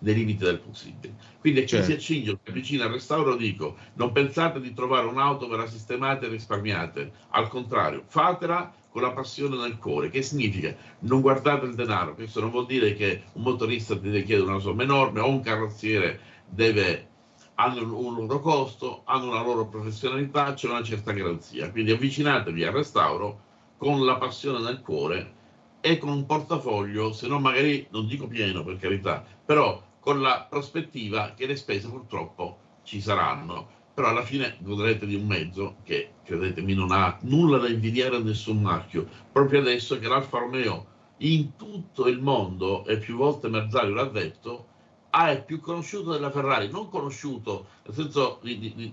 nei 0.00 0.14
limiti 0.14 0.44
del 0.44 0.58
possibile. 0.58 1.14
Quindi 1.40 1.60
chi 1.60 1.68
certo. 1.68 1.86
si 1.86 1.92
accinge 1.92 2.30
o 2.32 2.38
si 2.42 2.50
avvicina 2.50 2.84
al 2.84 2.92
restauro 2.92 3.36
dico 3.36 3.76
non 3.94 4.12
pensate 4.12 4.60
di 4.60 4.72
trovare 4.72 5.06
un'auto 5.06 5.48
ve 5.48 5.56
la 5.56 5.66
sistemate 5.66 6.26
e 6.26 6.28
risparmiate, 6.28 7.12
al 7.30 7.48
contrario 7.48 8.04
fatela 8.06 8.72
con 8.90 9.02
la 9.02 9.12
passione 9.12 9.56
nel 9.56 9.78
cuore, 9.78 10.08
che 10.08 10.22
significa 10.22 10.74
non 11.00 11.20
guardate 11.20 11.66
il 11.66 11.74
denaro, 11.74 12.14
questo 12.14 12.40
non 12.40 12.50
vuol 12.50 12.66
dire 12.66 12.94
che 12.94 13.24
un 13.34 13.42
motorista 13.42 13.94
deve 13.94 14.22
chiedere 14.22 14.48
una 14.48 14.58
somma 14.58 14.82
enorme 14.82 15.20
o 15.20 15.28
un 15.28 15.40
carrozziere 15.40 16.20
deve 16.48 17.08
hanno 17.56 17.98
un 17.98 18.14
loro 18.14 18.40
costo, 18.40 19.02
hanno 19.04 19.30
una 19.30 19.42
loro 19.42 19.66
professionalità, 19.66 20.52
c'è 20.54 20.68
una 20.68 20.82
certa 20.82 21.12
garanzia. 21.12 21.70
Quindi 21.70 21.90
avvicinatevi 21.90 22.64
al 22.64 22.72
restauro 22.72 23.40
con 23.78 24.04
la 24.04 24.16
passione 24.16 24.60
nel 24.60 24.80
cuore 24.80 25.34
e 25.80 25.98
con 25.98 26.10
un 26.10 26.26
portafoglio, 26.26 27.12
se 27.12 27.26
non 27.28 27.42
magari, 27.42 27.86
non 27.90 28.06
dico 28.06 28.26
pieno 28.26 28.64
per 28.64 28.76
carità, 28.76 29.24
però 29.44 29.82
con 30.06 30.20
la 30.20 30.46
prospettiva 30.48 31.32
che 31.34 31.46
le 31.46 31.56
spese 31.56 31.88
purtroppo 31.88 32.58
ci 32.84 33.00
saranno. 33.00 33.66
Però 33.92 34.06
alla 34.06 34.22
fine 34.22 34.56
godrete 34.60 35.04
di 35.04 35.16
un 35.16 35.26
mezzo 35.26 35.78
che, 35.82 36.12
credetemi, 36.22 36.74
non 36.74 36.92
ha 36.92 37.18
nulla 37.22 37.58
da 37.58 37.66
invidiare 37.66 38.14
a 38.14 38.20
nessun 38.20 38.62
marchio. 38.62 39.08
Proprio 39.32 39.58
adesso 39.58 39.98
che 39.98 40.06
l'Alfa 40.06 40.38
Romeo 40.38 40.86
in 41.18 41.56
tutto 41.56 42.06
il 42.06 42.20
mondo, 42.20 42.86
e 42.86 42.98
più 42.98 43.16
volte 43.16 43.48
Merzario 43.48 43.94
l'ha 43.94 44.04
detto, 44.04 44.66
è 45.10 45.42
più 45.44 45.58
conosciuto 45.58 46.12
della 46.12 46.30
Ferrari, 46.30 46.70
non 46.70 46.88
conosciuto, 46.88 47.66
nel 47.84 47.94
senso 47.96 48.38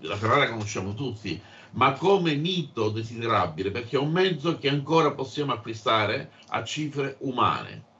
la 0.01 0.15
Ferrari 0.15 0.39
la 0.39 0.49
conosciamo 0.49 0.95
tutti, 0.95 1.39
ma 1.73 1.93
come 1.93 2.33
mito 2.33 2.89
desiderabile, 2.89 3.69
perché 3.69 3.97
è 3.97 3.99
un 3.99 4.11
mezzo 4.11 4.57
che 4.57 4.69
ancora 4.69 5.11
possiamo 5.11 5.53
acquistare 5.53 6.31
a 6.47 6.63
cifre 6.63 7.17
umane 7.19 7.91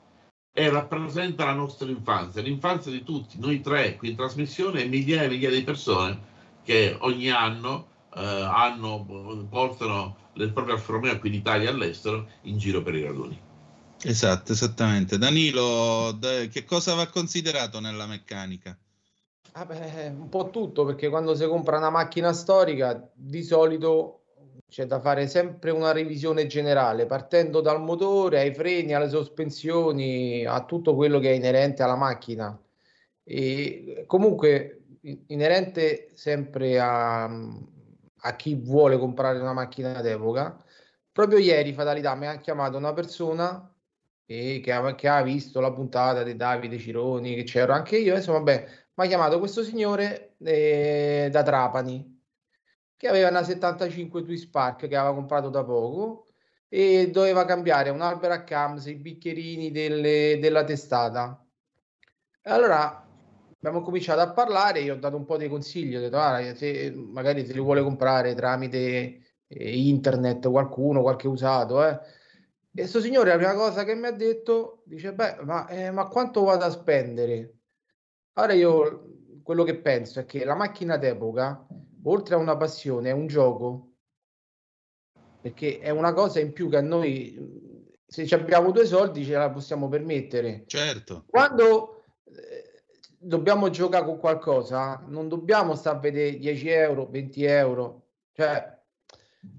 e 0.55 0.69
rappresenta 0.69 1.45
la 1.45 1.53
nostra 1.53 1.89
infanzia, 1.89 2.43
l'infanzia 2.43 2.91
di 2.91 3.03
tutti, 3.03 3.39
noi 3.39 3.59
tre 3.59 3.95
qui 3.95 4.09
in 4.09 4.15
trasmissione 4.15 4.83
e 4.83 4.87
migliaia 4.87 5.23
e 5.23 5.29
migliaia 5.29 5.57
di 5.57 5.63
persone 5.63 6.31
che 6.63 6.95
ogni 6.99 7.31
anno 7.31 7.87
eh, 8.15 8.21
hanno, 8.21 9.47
portano 9.49 10.15
le 10.33 10.49
proprie 10.49 10.75
Alfa 10.75 10.91
Romeo 10.91 11.19
qui 11.19 11.29
in 11.29 11.35
Italia 11.35 11.69
e 11.69 11.71
all'estero 11.73 12.27
in 12.43 12.59
giro 12.59 12.83
per 12.83 12.93
i 12.93 13.03
raduni. 13.03 13.39
Esatto, 14.03 14.51
esattamente. 14.51 15.17
Danilo, 15.17 16.17
che 16.51 16.65
cosa 16.65 16.93
va 16.93 17.07
considerato 17.07 17.79
nella 17.79 18.05
meccanica? 18.05 18.77
Ah 19.53 19.65
beh, 19.65 20.13
un 20.15 20.29
po' 20.29 20.49
tutto, 20.49 20.83
perché 20.85 21.09
quando 21.09 21.35
si 21.35 21.45
compra 21.45 21.77
una 21.77 21.89
macchina 21.89 22.33
storica, 22.33 23.09
di 23.13 23.43
solito 23.43 24.22
c'è 24.67 24.85
da 24.85 24.99
fare 24.99 25.27
sempre 25.27 25.71
una 25.71 25.91
revisione 25.91 26.47
generale, 26.47 27.05
partendo 27.05 27.61
dal 27.61 27.81
motore, 27.81 28.39
ai 28.39 28.53
freni, 28.53 28.93
alle 28.93 29.09
sospensioni, 29.09 30.45
a 30.45 30.65
tutto 30.65 30.95
quello 30.95 31.19
che 31.19 31.31
è 31.31 31.33
inerente 31.33 31.83
alla 31.83 31.95
macchina. 31.95 32.59
E 33.23 34.03
comunque 34.07 34.83
inerente 35.27 36.11
sempre 36.13 36.79
a, 36.79 37.23
a 37.25 38.35
chi 38.35 38.55
vuole 38.55 38.97
comprare 38.97 39.39
una 39.39 39.53
macchina 39.53 40.01
d'epoca. 40.01 40.57
Proprio 41.11 41.37
ieri, 41.37 41.73
fatalità, 41.73 42.15
mi 42.15 42.27
ha 42.27 42.37
chiamato 42.37 42.77
una 42.77 42.93
persona 42.93 43.71
che, 44.25 44.61
che 44.95 45.07
ha 45.07 45.21
visto 45.21 45.59
la 45.59 45.71
puntata 45.71 46.23
di 46.23 46.35
Davide 46.35 46.77
Cironi, 46.79 47.35
che 47.35 47.43
c'ero 47.43 47.73
anche 47.73 47.97
io, 47.97 48.15
insomma, 48.15 48.39
vabbè, 48.39 48.67
mi 48.95 49.05
ha 49.05 49.07
chiamato 49.07 49.39
questo 49.39 49.63
signore 49.63 50.35
eh, 50.39 51.29
da 51.31 51.43
Trapani 51.43 52.12
che 52.97 53.07
aveva 53.07 53.29
una 53.29 53.43
75 53.43 54.23
Twin 54.23 54.37
Spark 54.37 54.87
che 54.87 54.95
aveva 54.95 55.13
comprato 55.13 55.49
da 55.49 55.63
poco 55.63 56.27
e 56.67 57.09
doveva 57.11 57.45
cambiare 57.45 57.89
un 57.89 58.01
albero 58.01 58.33
a 58.33 58.43
cams, 58.43 58.85
i 58.87 58.95
bicchierini 58.95 59.71
delle, 59.71 60.39
della 60.41 60.63
testata. 60.63 61.45
Allora 62.43 63.07
abbiamo 63.55 63.81
cominciato 63.81 64.21
a 64.21 64.31
parlare, 64.31 64.81
io 64.81 64.95
ho 64.95 64.97
dato 64.97 65.15
un 65.15 65.25
po' 65.25 65.37
dei 65.37 65.49
consigli, 65.49 65.95
ho 65.95 65.99
detto 65.99 66.17
ah, 66.17 66.55
se 66.55 66.91
magari 66.91 67.45
se 67.45 67.53
li 67.53 67.59
vuole 67.59 67.81
comprare 67.81 68.33
tramite 68.33 68.77
eh, 69.47 69.77
internet 69.87 70.49
qualcuno, 70.49 71.01
qualche 71.01 71.27
usato, 71.27 71.85
eh. 71.85 71.99
E 72.75 72.81
questo 72.81 73.01
signore 73.01 73.29
la 73.29 73.35
prima 73.35 73.53
cosa 73.53 73.83
che 73.83 73.93
mi 73.93 74.07
ha 74.07 74.11
detto 74.11 74.81
dice 74.85 75.13
beh 75.13 75.43
ma, 75.43 75.67
eh, 75.67 75.91
ma 75.91 76.07
quanto 76.07 76.43
vado 76.43 76.65
a 76.65 76.71
spendere? 76.71 77.57
Allora 78.33 78.53
io 78.53 79.39
quello 79.43 79.63
che 79.63 79.79
penso 79.79 80.19
è 80.21 80.25
che 80.25 80.43
la 80.43 80.55
macchina 80.55 80.97
d'epoca, 80.97 81.67
oltre 82.03 82.35
a 82.35 82.37
una 82.37 82.57
passione, 82.57 83.09
è 83.09 83.13
un 83.13 83.27
gioco, 83.27 83.91
perché 85.41 85.79
è 85.79 85.89
una 85.89 86.13
cosa 86.13 86.39
in 86.39 86.53
più 86.53 86.69
che 86.69 86.77
a 86.77 86.81
noi, 86.81 87.91
se 88.05 88.23
abbiamo 88.33 88.71
due 88.71 88.85
soldi, 88.85 89.25
ce 89.25 89.33
la 89.33 89.49
possiamo 89.49 89.89
permettere. 89.89 90.63
Certo. 90.67 91.25
Quando 91.27 92.03
eh, 92.25 92.83
dobbiamo 93.17 93.69
giocare 93.69 94.05
con 94.05 94.19
qualcosa, 94.19 95.03
non 95.07 95.27
dobbiamo 95.27 95.75
stare 95.75 95.97
a 95.97 95.99
vedere 95.99 96.37
10 96.37 96.69
euro, 96.69 97.09
20 97.09 97.43
euro, 97.43 98.07
cioè, 98.33 98.81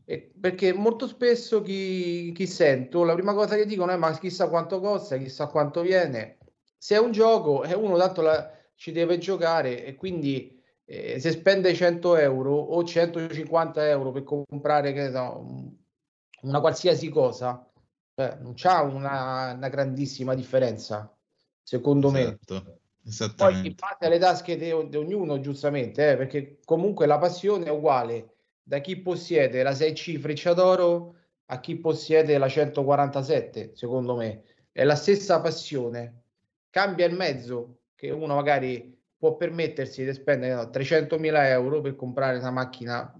eh, 0.06 0.32
perché 0.40 0.72
molto 0.72 1.06
spesso 1.06 1.60
chi, 1.62 2.32
chi 2.32 2.46
sento, 2.46 3.04
la 3.04 3.14
prima 3.14 3.34
cosa 3.34 3.56
che 3.56 3.66
dicono 3.66 3.92
è 3.92 3.96
ma 3.96 4.16
chissà 4.18 4.48
quanto 4.48 4.80
costa, 4.80 5.16
chissà 5.16 5.46
quanto 5.46 5.82
viene. 5.82 6.38
Se 6.76 6.94
è 6.94 6.98
un 6.98 7.12
gioco, 7.12 7.62
è 7.62 7.74
uno 7.74 7.96
tanto 7.96 8.22
la 8.22 8.54
ci 8.76 8.92
deve 8.92 9.18
giocare 9.18 9.84
e 9.84 9.94
quindi 9.94 10.62
eh, 10.86 11.18
se 11.18 11.30
spende 11.30 11.74
100 11.74 12.16
euro 12.16 12.54
o 12.54 12.84
150 12.84 13.88
euro 13.88 14.12
per 14.12 14.22
comprare 14.22 14.92
che 14.92 15.10
so, 15.10 15.74
una 16.42 16.60
qualsiasi 16.60 17.08
cosa, 17.08 17.66
eh, 18.14 18.36
non 18.40 18.52
c'ha 18.54 18.82
una, 18.82 19.52
una, 19.52 19.68
grandissima 19.68 20.34
differenza, 20.34 21.12
secondo 21.62 22.14
esatto, 22.14 22.54
me. 22.54 23.34
Poi 23.36 23.66
in 23.66 23.74
parte 23.74 24.06
alle 24.06 24.18
tasche 24.18 24.56
di 24.56 24.70
ognuno, 24.70 25.40
giustamente, 25.40 26.12
eh, 26.12 26.16
perché 26.16 26.58
comunque 26.64 27.06
la 27.06 27.18
passione 27.18 27.66
è 27.66 27.70
uguale 27.70 28.34
da 28.62 28.80
chi 28.80 28.96
possiede 29.00 29.62
la 29.62 29.72
6C 29.72 30.18
Freccia 30.18 30.54
d'Oro 30.54 31.16
a 31.46 31.60
chi 31.60 31.76
possiede 31.76 32.38
la 32.38 32.48
147, 32.48 33.72
secondo 33.74 34.16
me. 34.16 34.44
È 34.72 34.84
la 34.84 34.96
stessa 34.96 35.40
passione. 35.40 36.22
Cambia 36.70 37.06
il 37.06 37.14
mezzo, 37.14 37.80
che 37.94 38.10
uno 38.10 38.34
magari 38.34 38.98
può 39.24 39.36
permettersi 39.36 40.04
di 40.04 40.12
spendere 40.12 40.52
no, 40.52 40.62
300.000 40.64 41.46
euro 41.46 41.80
per 41.80 41.96
comprare 41.96 42.36
una 42.36 42.50
macchina 42.50 43.10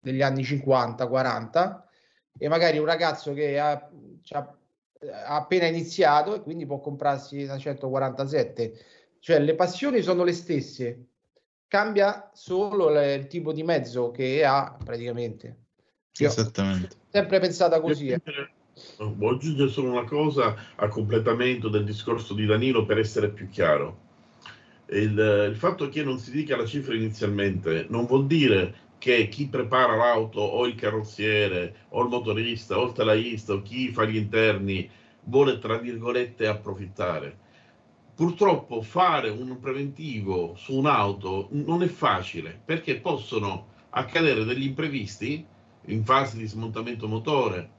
degli 0.00 0.22
anni 0.22 0.40
50-40 0.40 1.82
e 2.38 2.48
magari 2.48 2.78
un 2.78 2.86
ragazzo 2.86 3.34
che 3.34 3.58
ha, 3.58 3.72
ha, 3.72 4.56
ha 5.26 5.36
appena 5.36 5.66
iniziato 5.66 6.34
e 6.34 6.40
quindi 6.40 6.64
può 6.64 6.80
comprarsi 6.80 7.42
una 7.42 7.58
147. 7.58 8.72
Cioè 9.18 9.38
le 9.40 9.54
passioni 9.54 10.00
sono 10.00 10.24
le 10.24 10.32
stesse, 10.32 11.08
cambia 11.68 12.30
solo 12.32 12.88
le, 12.88 13.12
il 13.12 13.26
tipo 13.26 13.52
di 13.52 13.62
mezzo 13.62 14.10
che 14.10 14.42
ha 14.42 14.74
praticamente. 14.82 15.56
Io 16.20 16.26
Esattamente. 16.26 16.96
Sempre 17.10 17.38
pensata 17.38 17.82
così. 17.82 18.08
Eh. 18.08 18.22
Voglio 18.96 19.36
aggiungere 19.36 19.68
solo 19.68 19.90
una 19.90 20.04
cosa 20.04 20.56
a 20.76 20.88
completamento 20.88 21.68
del 21.68 21.84
discorso 21.84 22.32
di 22.32 22.46
Danilo 22.46 22.86
per 22.86 22.96
essere 22.96 23.28
più 23.28 23.50
chiaro 23.50 24.08
il, 24.92 25.48
il 25.50 25.56
fatto 25.56 25.88
che 25.88 26.02
non 26.02 26.18
si 26.18 26.30
dica 26.30 26.56
la 26.56 26.66
cifra 26.66 26.94
inizialmente 26.94 27.86
non 27.88 28.06
vuol 28.06 28.26
dire 28.26 28.88
che 28.98 29.28
chi 29.28 29.46
prepara 29.46 29.96
l'auto 29.96 30.40
o 30.40 30.66
il 30.66 30.74
carrozziere 30.74 31.86
o 31.90 32.02
il 32.02 32.08
motorista 32.08 32.78
o 32.78 32.86
il 32.86 32.92
telaista 32.92 33.54
o 33.54 33.62
chi 33.62 33.88
fa 33.88 34.04
gli 34.04 34.16
interni 34.16 34.88
vuole 35.24 35.58
tra 35.58 35.78
virgolette 35.78 36.46
approfittare. 36.46 37.38
Purtroppo 38.14 38.82
fare 38.82 39.30
un 39.30 39.58
preventivo 39.58 40.54
su 40.56 40.76
un'auto 40.76 41.48
non 41.52 41.82
è 41.82 41.86
facile 41.86 42.60
perché 42.62 43.00
possono 43.00 43.68
accadere 43.90 44.44
degli 44.44 44.64
imprevisti 44.64 45.46
in 45.86 46.04
fase 46.04 46.36
di 46.36 46.46
smontamento 46.46 47.08
motore, 47.08 47.70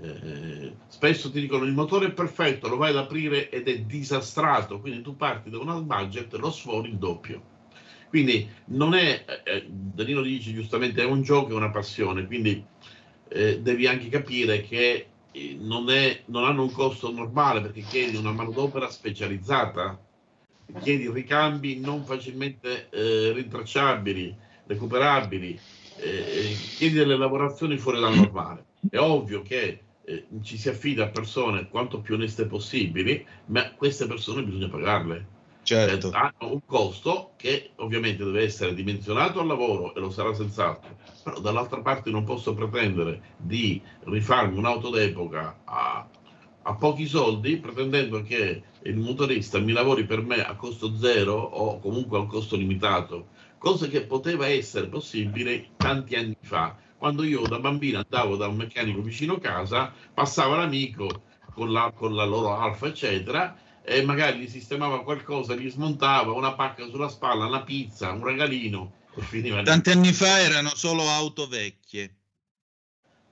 eh, 0.00 0.74
spesso 0.88 1.30
ti 1.30 1.40
dicono 1.40 1.64
il 1.64 1.72
motore 1.72 2.06
è 2.06 2.12
perfetto, 2.12 2.68
lo 2.68 2.76
vai 2.76 2.90
ad 2.90 2.96
aprire 2.96 3.48
ed 3.50 3.68
è 3.68 3.78
disastrato, 3.80 4.80
quindi 4.80 5.02
tu 5.02 5.16
parti 5.16 5.50
da 5.50 5.58
un 5.58 5.86
budget 5.86 6.34
e 6.34 6.38
lo 6.38 6.50
sfori 6.50 6.88
il 6.88 6.96
doppio. 6.96 7.52
Quindi 8.08 8.48
non 8.66 8.94
è, 8.94 9.24
eh, 9.26 9.56
eh, 9.56 9.66
Danilo 9.68 10.22
dice 10.22 10.52
giustamente, 10.52 11.02
è 11.02 11.04
un 11.04 11.22
gioco, 11.22 11.50
è 11.50 11.54
una 11.54 11.70
passione, 11.70 12.26
quindi 12.26 12.64
eh, 13.28 13.60
devi 13.60 13.86
anche 13.86 14.08
capire 14.08 14.62
che 14.62 15.06
eh, 15.32 15.56
non, 15.60 15.90
è, 15.90 16.22
non, 16.26 16.44
hanno 16.44 16.62
un 16.62 16.72
costo 16.72 17.10
normale 17.10 17.60
perché 17.60 17.80
chiedi 17.82 18.16
una 18.16 18.32
manodopera 18.32 18.88
specializzata, 18.88 20.00
chiedi 20.80 21.10
ricambi 21.10 21.78
non 21.80 22.04
facilmente 22.04 22.88
eh, 22.90 23.32
rintracciabili, 23.32 24.36
recuperabili, 24.66 25.58
chiedi 26.76 26.94
delle 26.94 27.16
lavorazioni 27.16 27.76
fuori 27.78 28.00
dal 28.00 28.14
normale. 28.14 28.64
È 28.90 28.98
ovvio 28.98 29.42
che 29.42 29.80
eh, 30.04 30.26
ci 30.42 30.58
si 30.58 30.68
affida 30.68 31.04
a 31.04 31.08
persone 31.08 31.68
quanto 31.68 32.00
più 32.00 32.14
oneste 32.14 32.46
possibili, 32.46 33.24
ma 33.46 33.72
queste 33.72 34.06
persone 34.06 34.42
bisogna 34.42 34.68
pagarle. 34.68 35.32
Certo. 35.62 36.12
Eh, 36.12 36.14
hanno 36.14 36.52
un 36.52 36.60
costo 36.66 37.32
che 37.36 37.70
ovviamente 37.76 38.22
deve 38.22 38.42
essere 38.42 38.74
dimensionato 38.74 39.40
al 39.40 39.46
lavoro 39.46 39.94
e 39.94 40.00
lo 40.00 40.10
sarà 40.10 40.34
senz'altro, 40.34 40.96
però 41.22 41.40
dall'altra 41.40 41.80
parte 41.80 42.10
non 42.10 42.24
posso 42.24 42.52
pretendere 42.52 43.20
di 43.38 43.80
rifarmi 44.04 44.58
un'auto 44.58 44.90
d'epoca 44.90 45.60
a, 45.64 46.06
a 46.62 46.74
pochi 46.74 47.06
soldi 47.06 47.56
pretendendo 47.56 48.22
che 48.22 48.62
il 48.82 48.96
motorista 48.98 49.58
mi 49.58 49.72
lavori 49.72 50.04
per 50.04 50.22
me 50.22 50.44
a 50.44 50.54
costo 50.54 50.94
zero 50.98 51.32
o 51.32 51.78
comunque 51.78 52.18
a 52.18 52.20
un 52.20 52.26
costo 52.26 52.56
limitato, 52.56 53.28
cosa 53.56 53.88
che 53.88 54.02
poteva 54.02 54.46
essere 54.46 54.88
possibile 54.88 55.68
tanti 55.76 56.14
anni 56.14 56.36
fa 56.42 56.76
quando 57.04 57.22
io 57.22 57.44
da 57.44 57.58
bambino 57.58 57.98
andavo 57.98 58.34
da 58.36 58.46
un 58.46 58.56
meccanico 58.56 59.02
vicino 59.02 59.36
casa, 59.36 59.92
passava 60.14 60.56
l'amico 60.56 61.24
con 61.52 61.70
la, 61.70 61.92
con 61.94 62.14
la 62.14 62.24
loro 62.24 62.56
alfa, 62.56 62.86
eccetera, 62.86 63.82
e 63.82 64.00
magari 64.02 64.38
gli 64.38 64.48
sistemava 64.48 65.02
qualcosa, 65.02 65.54
gli 65.54 65.68
smontava 65.68 66.32
una 66.32 66.54
pacca 66.54 66.86
sulla 66.88 67.10
spalla, 67.10 67.44
una 67.44 67.62
pizza, 67.62 68.10
un 68.10 68.24
regalino 68.24 68.94
e 69.14 69.20
finiva 69.20 69.62
Tanti 69.62 69.90
lì. 69.90 69.96
anni 69.96 70.12
fa 70.14 70.38
erano 70.40 70.70
solo 70.74 71.06
auto 71.10 71.46
vecchie. 71.46 72.14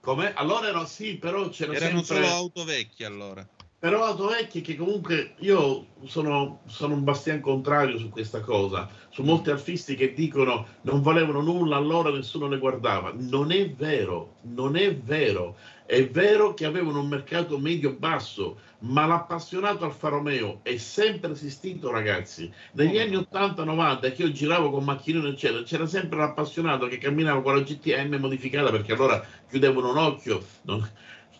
Come? 0.02 0.34
Allora 0.34 0.68
erano 0.68 0.84
sì, 0.84 1.16
però 1.16 1.48
c'erano 1.48 1.78
Erano 1.78 2.02
sempre... 2.02 2.26
solo 2.26 2.36
auto 2.36 2.64
vecchie 2.64 3.06
allora. 3.06 3.48
Però 3.82 4.04
auto 4.04 4.28
vecchie 4.28 4.60
che 4.60 4.76
comunque 4.76 5.34
io 5.38 5.86
sono, 6.04 6.60
sono, 6.66 6.94
un 6.94 7.02
bastian 7.02 7.40
contrario 7.40 7.98
su 7.98 8.10
questa 8.10 8.38
cosa, 8.38 8.88
su 9.08 9.24
molti 9.24 9.50
artisti 9.50 9.96
che 9.96 10.12
dicono 10.12 10.68
non 10.82 11.02
valevano 11.02 11.40
nulla, 11.40 11.78
allora 11.78 12.12
nessuno 12.12 12.46
le 12.46 12.58
guardava. 12.58 13.12
Non 13.12 13.50
è 13.50 13.68
vero, 13.70 14.36
non 14.42 14.76
è 14.76 14.94
vero. 14.94 15.56
È 15.84 16.08
vero 16.08 16.54
che 16.54 16.64
avevano 16.64 17.00
un 17.00 17.08
mercato 17.08 17.58
medio-basso, 17.58 18.60
ma 18.82 19.04
l'appassionato 19.04 19.84
Alfa 19.84 20.10
Romeo 20.10 20.60
è 20.62 20.76
sempre 20.76 21.32
esistito, 21.32 21.90
ragazzi. 21.90 22.48
Negli 22.74 23.00
anni 23.00 23.16
80-90 23.16 24.14
che 24.14 24.22
io 24.22 24.30
giravo 24.30 24.70
con 24.70 24.84
macchinone, 24.84 25.30
eccetera, 25.30 25.64
c'era 25.64 25.86
sempre 25.86 26.20
l'appassionato 26.20 26.86
che 26.86 26.98
camminava 26.98 27.42
con 27.42 27.56
la 27.56 27.62
GTM 27.62 28.14
modificata 28.20 28.70
perché 28.70 28.92
allora 28.92 29.26
chiudevano 29.48 29.90
un 29.90 29.98
occhio. 29.98 30.40
Non 30.62 30.88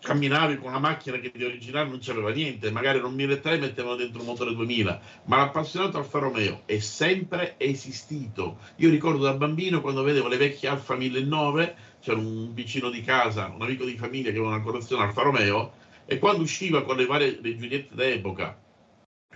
camminavi 0.03 0.57
con 0.57 0.67
una 0.67 0.79
macchina 0.79 1.17
che 1.17 1.31
di 1.33 1.45
originale 1.45 1.89
non 1.89 1.99
c'aveva 2.01 2.29
niente, 2.31 2.69
magari 2.69 2.99
non 2.99 3.15
1003 3.15 3.57
mettevano 3.57 3.95
dentro 3.95 4.19
un 4.19 4.27
motore 4.27 4.53
2000, 4.53 5.01
ma 5.25 5.37
l'appassionato 5.37 5.97
Alfa 5.97 6.19
Romeo 6.19 6.63
è 6.65 6.77
sempre 6.79 7.55
esistito. 7.57 8.57
Io 8.77 8.89
ricordo 8.89 9.23
da 9.23 9.33
bambino 9.33 9.81
quando 9.81 10.03
vedevo 10.03 10.27
le 10.27 10.37
vecchie 10.37 10.67
Alfa 10.67 10.95
1009, 10.95 11.75
c'era 12.01 12.19
un 12.19 12.53
vicino 12.53 12.89
di 12.89 13.01
casa, 13.01 13.51
un 13.55 13.61
amico 13.61 13.85
di 13.85 13.95
famiglia 13.95 14.29
che 14.29 14.37
aveva 14.37 14.53
una 14.53 14.61
collezione 14.61 15.03
Alfa 15.03 15.21
Romeo, 15.21 15.73
e 16.05 16.19
quando 16.19 16.43
usciva 16.43 16.83
con 16.83 16.97
le 16.97 17.05
varie 17.05 17.39
le 17.41 17.57
Giuliette 17.57 17.95
d'epoca, 17.95 18.61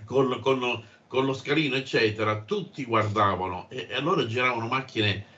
con, 0.04 0.38
con, 0.40 0.84
con 1.06 1.24
lo 1.24 1.32
scalino, 1.32 1.76
eccetera, 1.76 2.42
tutti 2.42 2.84
guardavano 2.84 3.68
e, 3.70 3.86
e 3.88 3.94
allora 3.94 4.26
giravano 4.26 4.68
macchine 4.68 5.36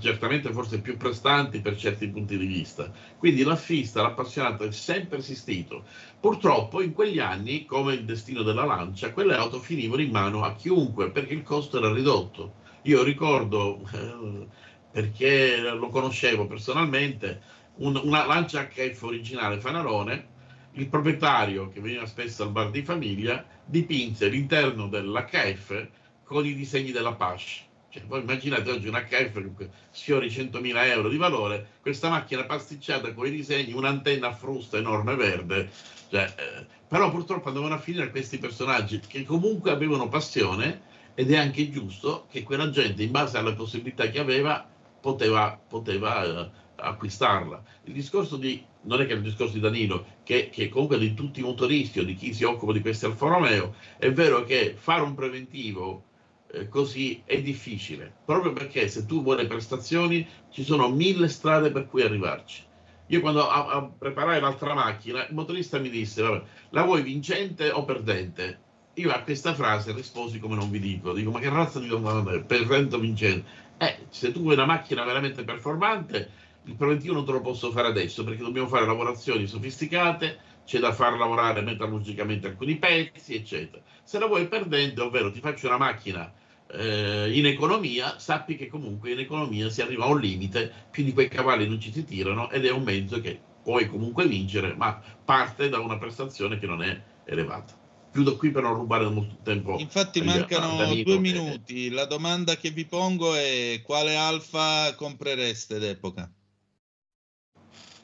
certamente 0.00 0.52
forse 0.52 0.80
più 0.80 0.96
prestanti 0.96 1.60
per 1.60 1.76
certi 1.76 2.08
punti 2.08 2.36
di 2.36 2.46
vista. 2.46 2.90
Quindi 3.18 3.42
l'affista, 3.42 4.02
l'appassionato 4.02 4.64
è 4.64 4.72
sempre 4.72 5.18
esistito. 5.18 5.84
Purtroppo 6.20 6.82
in 6.82 6.92
quegli 6.92 7.18
anni, 7.18 7.64
come 7.64 7.94
il 7.94 8.04
destino 8.04 8.42
della 8.42 8.64
lancia, 8.64 9.12
quelle 9.12 9.34
auto 9.34 9.58
finivano 9.58 10.02
in 10.02 10.10
mano 10.10 10.44
a 10.44 10.54
chiunque 10.54 11.10
perché 11.10 11.34
il 11.34 11.42
costo 11.42 11.78
era 11.78 11.92
ridotto. 11.92 12.60
Io 12.82 13.02
ricordo, 13.02 13.80
eh, 13.92 14.46
perché 14.90 15.60
lo 15.60 15.88
conoscevo 15.88 16.46
personalmente, 16.46 17.40
un, 17.76 18.00
una 18.02 18.26
lancia 18.26 18.66
HF 18.66 19.02
originale 19.02 19.60
Fanarone, 19.60 20.30
il 20.72 20.88
proprietario 20.88 21.68
che 21.68 21.80
veniva 21.80 22.06
spesso 22.06 22.42
al 22.42 22.50
bar 22.50 22.70
di 22.70 22.82
famiglia 22.82 23.44
dipinse 23.64 24.28
l'interno 24.28 24.88
dell'HF 24.88 25.88
con 26.24 26.46
i 26.46 26.54
disegni 26.54 26.92
della 26.92 27.14
Pasce 27.14 27.70
cioè, 27.92 28.04
voi 28.06 28.20
immaginate 28.20 28.70
oggi 28.70 28.88
una 28.88 29.04
KF 29.04 29.54
che 29.54 29.68
sfiori 29.90 30.28
100.000 30.28 30.86
euro 30.86 31.10
di 31.10 31.18
valore, 31.18 31.72
questa 31.82 32.08
macchina 32.08 32.44
pasticciata 32.44 33.12
con 33.12 33.26
i 33.26 33.30
disegni, 33.30 33.74
un'antenna 33.74 34.28
a 34.28 34.32
frusta 34.32 34.78
enorme 34.78 35.14
verde. 35.14 35.70
Cioè, 36.08 36.22
eh, 36.22 36.66
però 36.88 37.10
purtroppo 37.10 37.48
andavano 37.48 37.74
a 37.74 37.78
finire 37.78 38.10
questi 38.10 38.38
personaggi 38.38 38.98
che 39.06 39.24
comunque 39.24 39.72
avevano 39.72 40.08
passione 40.08 40.90
ed 41.14 41.30
è 41.30 41.36
anche 41.36 41.70
giusto 41.70 42.26
che 42.30 42.42
quella 42.42 42.70
gente, 42.70 43.02
in 43.02 43.10
base 43.10 43.36
alle 43.36 43.52
possibilità 43.52 44.08
che 44.08 44.20
aveva, 44.20 44.66
poteva, 44.98 45.60
poteva 45.68 46.24
eh, 46.24 46.50
acquistarla. 46.76 47.62
Il 47.84 47.92
discorso 47.92 48.38
di, 48.38 48.64
non 48.84 49.02
è 49.02 49.06
che 49.06 49.12
il 49.12 49.20
discorso 49.20 49.52
di 49.52 49.60
Danilo, 49.60 50.06
che, 50.22 50.48
che 50.48 50.70
comunque 50.70 50.98
di 50.98 51.12
tutti 51.12 51.40
i 51.40 51.42
motoristi 51.42 51.98
o 51.98 52.04
di 52.04 52.14
chi 52.14 52.32
si 52.32 52.44
occupa 52.44 52.72
di 52.72 52.80
questi 52.80 53.04
Alfa 53.04 53.28
Romeo, 53.28 53.74
è 53.98 54.10
vero 54.10 54.44
che 54.44 54.76
fare 54.78 55.02
un 55.02 55.14
preventivo 55.14 56.04
eh, 56.52 56.68
così 56.68 57.22
è 57.24 57.40
difficile, 57.40 58.12
proprio 58.24 58.52
perché 58.52 58.86
se 58.88 59.06
tu 59.06 59.22
vuoi 59.22 59.46
prestazioni 59.46 60.26
ci 60.50 60.62
sono 60.64 60.88
mille 60.88 61.28
strade 61.28 61.70
per 61.70 61.88
cui 61.88 62.02
arrivarci. 62.02 62.62
Io 63.06 63.20
quando 63.20 63.48
a, 63.48 63.66
a 63.66 63.90
preparare 63.98 64.40
l'altra 64.40 64.74
macchina, 64.74 65.26
il 65.26 65.34
motorista 65.34 65.78
mi 65.78 65.90
disse, 65.90 66.22
vabbè, 66.22 66.42
la 66.70 66.84
vuoi 66.84 67.02
vincente 67.02 67.70
o 67.70 67.84
perdente? 67.84 68.60
Io 68.94 69.10
a 69.10 69.22
questa 69.22 69.54
frase 69.54 69.92
risposi 69.92 70.38
come 70.38 70.54
non 70.54 70.70
vi 70.70 70.78
dico, 70.78 71.14
dico 71.14 71.30
ma 71.30 71.40
che 71.40 71.48
razza 71.48 71.80
di 71.80 71.88
domanda 71.88 72.32
è? 72.32 72.42
Perdente 72.42 72.96
o 72.96 72.98
vincente? 72.98 73.48
Eh, 73.78 74.06
se 74.10 74.30
tu 74.30 74.42
vuoi 74.42 74.54
una 74.54 74.66
macchina 74.66 75.04
veramente 75.04 75.44
performante, 75.44 76.30
il 76.64 76.74
preventivo 76.74 77.14
non 77.14 77.24
te 77.24 77.32
lo 77.32 77.40
posso 77.40 77.70
fare 77.70 77.88
adesso 77.88 78.22
perché 78.24 78.42
dobbiamo 78.42 78.68
fare 78.68 78.86
lavorazioni 78.86 79.46
sofisticate, 79.46 80.38
c'è 80.64 80.78
da 80.78 80.92
far 80.92 81.16
lavorare 81.16 81.62
metallurgicamente 81.62 82.46
alcuni 82.46 82.76
pezzi, 82.76 83.34
eccetera. 83.34 83.82
Se 84.02 84.18
la 84.18 84.26
vuoi 84.26 84.46
perdente, 84.46 85.00
ovvero 85.00 85.32
ti 85.32 85.40
faccio 85.40 85.66
una 85.66 85.78
macchina 85.78 86.32
eh, 86.72 87.30
in 87.36 87.46
economia, 87.46 88.18
sappi 88.18 88.56
che 88.56 88.68
comunque 88.68 89.12
in 89.12 89.18
economia 89.18 89.68
si 89.68 89.82
arriva 89.82 90.04
a 90.04 90.08
un 90.08 90.20
limite, 90.20 90.72
più 90.90 91.04
di 91.04 91.12
quei 91.12 91.28
cavalli 91.28 91.68
non 91.68 91.80
ci 91.80 91.92
si 91.92 92.04
tirano 92.04 92.50
ed 92.50 92.64
è 92.64 92.70
un 92.70 92.82
mezzo 92.82 93.20
che 93.20 93.38
puoi 93.62 93.88
comunque 93.88 94.26
vincere, 94.26 94.74
ma 94.74 95.00
parte 95.24 95.68
da 95.68 95.78
una 95.78 95.98
prestazione 95.98 96.58
che 96.58 96.66
non 96.66 96.82
è 96.82 97.00
elevata. 97.24 97.78
Chiudo 98.10 98.36
qui 98.36 98.50
per 98.50 98.62
non 98.62 98.74
rubare 98.74 99.08
molto 99.08 99.36
tempo. 99.42 99.78
Infatti 99.78 100.20
mancano 100.22 100.76
Danilo, 100.76 101.02
due 101.04 101.18
minuti. 101.18 101.88
La 101.88 102.04
domanda 102.04 102.56
che 102.56 102.70
vi 102.70 102.84
pongo 102.84 103.34
è 103.34 103.80
quale 103.82 104.16
alfa 104.16 104.94
comprereste 104.96 105.78
d'epoca? 105.78 106.30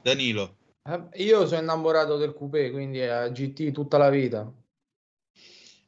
Danilo. 0.00 0.56
Eh, 0.82 1.24
io 1.24 1.46
sono 1.46 1.60
innamorato 1.60 2.16
del 2.16 2.32
coupé, 2.32 2.70
quindi 2.70 3.00
è 3.00 3.30
GT 3.30 3.72
tutta 3.72 3.98
la 3.98 4.08
vita. 4.08 4.50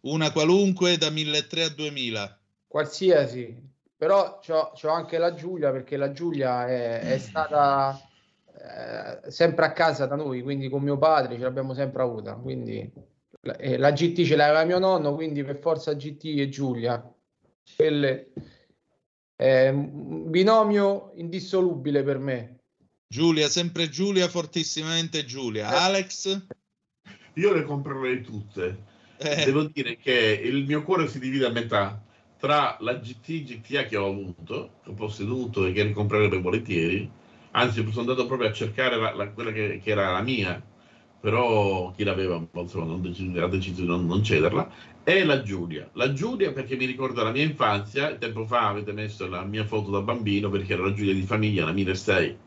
Una 0.01 0.33
qualunque 0.33 0.99
da 0.99 1.09
1300 1.09 1.65
a 1.65 1.75
2000 1.75 2.40
qualsiasi, 2.71 3.69
però 3.97 4.39
c'ho, 4.39 4.89
anche 4.89 5.19
la 5.19 5.35
Giulia 5.35 5.73
perché 5.73 5.97
la 5.97 6.13
Giulia 6.13 6.69
è, 6.69 7.01
è 7.01 7.19
stata 7.19 8.01
eh, 8.55 9.29
sempre 9.29 9.65
a 9.65 9.73
casa 9.73 10.07
da 10.07 10.15
noi, 10.15 10.41
quindi 10.41 10.69
con 10.69 10.81
mio 10.81 10.97
padre 10.97 11.35
ce 11.35 11.43
l'abbiamo 11.43 11.75
sempre 11.75 12.03
avuta, 12.03 12.35
quindi 12.37 12.89
la, 13.41 13.57
eh, 13.57 13.77
la 13.77 13.91
GT 13.91 14.23
ce 14.23 14.37
l'aveva 14.37 14.63
mio 14.63 14.79
nonno, 14.79 15.17
quindi 15.17 15.43
per 15.43 15.59
forza 15.59 15.95
GT 15.95 16.39
e 16.39 16.49
Giulia. 16.49 17.13
Quelle, 17.75 18.31
è 19.35 19.69
un 19.71 20.31
binomio 20.31 21.11
indissolubile 21.17 22.05
per 22.05 22.19
me. 22.19 22.59
Giulia, 23.09 23.49
sempre 23.49 23.89
Giulia, 23.89 24.29
fortissimamente 24.29 25.25
Giulia. 25.25 25.73
Eh. 25.73 25.77
Alex? 25.77 26.47
Io 27.35 27.53
le 27.53 27.65
comprerei 27.65 28.23
tutte. 28.23 28.85
Eh. 29.17 29.45
Devo 29.45 29.65
dire 29.65 29.97
che 29.97 30.41
il 30.41 30.65
mio 30.67 30.85
cuore 30.85 31.09
si 31.09 31.19
divide 31.19 31.47
a 31.47 31.51
metà 31.51 32.05
tra 32.41 32.79
la 32.81 32.95
GT 32.95 33.45
GTA 33.45 33.85
che 33.85 33.99
ho 33.99 34.07
avuto, 34.07 34.71
che 34.83 34.91
ho 34.91 34.95
posseduto 34.95 35.67
e 35.67 35.73
che 35.73 35.83
ricomprerebbe 35.83 36.41
volentieri, 36.41 37.09
anzi 37.51 37.87
sono 37.91 38.01
andato 38.01 38.27
proprio 38.27 38.49
a 38.49 38.53
cercare 38.53 38.97
la, 38.97 39.15
la, 39.15 39.29
quella 39.29 39.53
che, 39.53 39.79
che, 39.83 39.91
era 39.91 40.11
la 40.11 40.23
mia, 40.23 40.61
però 41.21 41.93
chi 41.95 42.03
l'aveva 42.03 42.43
insomma, 42.53 42.87
non 42.87 43.03
deciso, 43.03 43.45
ha 43.45 43.49
deciso 43.49 43.83
di 43.83 43.87
non, 43.87 44.07
non, 44.07 44.25
cederla, 44.25 44.71
e 45.05 45.23
la 45.25 45.43
Giulia. 45.43 45.91
La 45.93 46.15
Giulia 46.15 46.53
perché 46.53 46.77
mi 46.77 46.87
ricorda 46.87 47.23
la 47.23 47.31
mia 47.31 47.45
infanzia, 47.45 48.15
tempo 48.15 48.47
fa 48.47 48.69
avete 48.69 48.93
messo 48.93 49.29
la 49.29 49.45
mia 49.45 49.67
foto 49.67 49.91
da 49.91 50.01
bambino 50.01 50.49
perché 50.49 50.73
era 50.73 50.85
la 50.85 50.95
Giulia 50.95 51.13
di 51.13 51.23
famiglia, 51.23 51.67
la 51.67 51.73
1006 51.73 52.39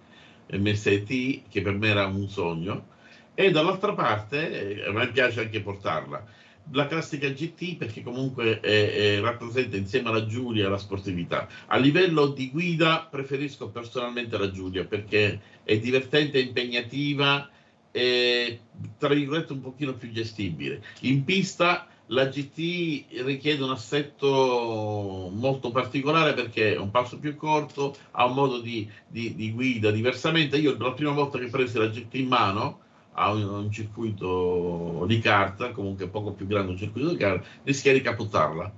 MST, 0.54 1.42
che 1.50 1.62
per 1.62 1.74
me 1.76 1.90
era 1.90 2.08
un 2.08 2.28
sogno, 2.28 2.88
e 3.36 3.52
dall'altra 3.52 3.94
parte 3.94 4.82
eh, 4.82 4.88
a 4.88 4.92
me 4.92 5.08
piace 5.12 5.42
anche 5.42 5.62
portarla 5.62 6.42
la 6.72 6.88
classica 6.88 7.30
GT 7.30 7.78
perché 7.78 8.02
comunque 8.02 8.60
è, 8.60 9.18
è, 9.18 9.20
rappresenta 9.20 9.78
insieme 9.78 10.10
alla 10.10 10.26
Giulia 10.26 10.70
la 10.70 10.78
sportività. 10.78 11.48
A 11.68 11.78
livello 11.78 12.28
di 12.28 12.50
guida 12.50 13.08
preferisco 13.10 13.70
personalmente 13.70 14.38
la 14.38 14.52
Giulia 14.52 14.86
perché 14.86 15.40
è 15.64 15.78
divertente, 15.78 16.40
impegnativa 16.40 17.50
e 17.92 18.60
tra 18.98 19.14
virgolette 19.14 19.54
un 19.54 19.62
pochino 19.62 19.94
più 19.94 20.12
gestibile. 20.12 20.82
In 21.02 21.24
pista 21.24 21.88
la 22.08 22.28
GT 22.28 23.24
richiede 23.24 23.64
un 23.64 23.72
assetto 23.72 25.30
molto 25.32 25.72
particolare 25.72 26.34
perché 26.34 26.74
è 26.74 26.78
un 26.78 26.92
passo 26.92 27.18
più 27.18 27.36
corto, 27.36 27.96
ha 28.12 28.26
un 28.26 28.34
modo 28.34 28.60
di, 28.60 28.90
di, 29.08 29.36
di 29.36 29.52
guida 29.52 29.92
diversamente. 29.92 30.58
Io 30.58 30.76
la 30.78 30.94
prima 30.94 31.12
volta 31.12 31.38
che 31.38 31.48
presi 31.48 31.78
la 31.78 31.88
GT 31.88 32.16
in 32.16 32.28
mano 32.28 32.80
ha 33.14 33.32
un, 33.32 33.72
circuito 33.72 35.06
di 35.08 35.20
carta, 35.20 35.72
comunque 35.72 36.08
poco 36.08 36.34
più 36.34 36.48
grande 36.48 36.72
un 36.72 36.78
circuito 36.78 37.10
di 37.10 37.18
carta, 37.18 37.48
rischiai 37.64 37.96
di 37.96 38.02
capottarla 38.02 38.72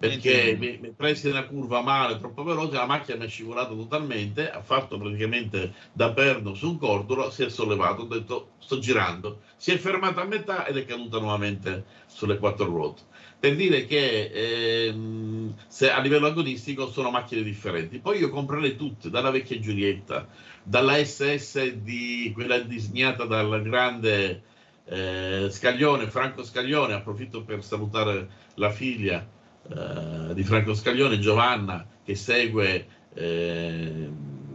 perché 0.00 0.56
mi, 0.58 0.78
mi 0.80 0.92
presi 0.96 1.28
una 1.28 1.44
curva 1.44 1.82
male, 1.82 2.16
troppo 2.16 2.42
veloce, 2.42 2.76
la 2.76 2.86
macchina 2.86 3.18
mi 3.18 3.26
è 3.26 3.28
scivolata 3.28 3.74
totalmente, 3.74 4.50
ha 4.50 4.62
fatto 4.62 4.96
praticamente 4.96 5.74
da 5.92 6.10
perno 6.14 6.54
su 6.54 6.70
un 6.70 6.78
cordolo, 6.78 7.30
si 7.30 7.42
è 7.42 7.50
sollevato, 7.50 8.02
ho 8.02 8.06
detto 8.06 8.52
sto 8.60 8.78
girando, 8.78 9.42
si 9.56 9.72
è 9.72 9.76
fermata 9.76 10.22
a 10.22 10.24
metà 10.24 10.64
ed 10.64 10.78
è 10.78 10.86
caduta 10.86 11.18
nuovamente 11.18 11.84
sulle 12.06 12.38
quattro 12.38 12.64
ruote. 12.64 13.02
Per 13.38 13.54
dire 13.54 13.84
che 13.84 14.30
ehm, 14.86 15.54
se 15.66 15.90
a 15.90 16.00
livello 16.00 16.28
agonistico 16.28 16.90
sono 16.90 17.10
macchine 17.10 17.42
differenti. 17.42 17.98
Poi 17.98 18.18
io 18.20 18.30
comprerei 18.30 18.76
tutte, 18.76 19.10
dalla 19.10 19.30
vecchia 19.30 19.58
Giulietta, 19.58 20.28
dalla 20.62 20.94
SS 20.94 21.72
di 21.74 22.30
quella 22.34 22.58
disegnata 22.58 23.26
dal 23.26 23.60
grande 23.60 24.42
eh, 24.86 25.48
Scaglione, 25.50 26.08
Franco 26.08 26.42
Scaglione, 26.42 26.94
approfitto 26.94 27.42
per 27.42 27.62
salutare 27.62 28.28
la 28.54 28.70
figlia 28.70 29.38
eh, 29.70 30.34
di 30.34 30.42
Franco 30.42 30.74
Scaglione, 30.74 31.18
Giovanna, 31.18 31.86
che 32.04 32.14
segue 32.14 32.86
eh, 33.14 34.10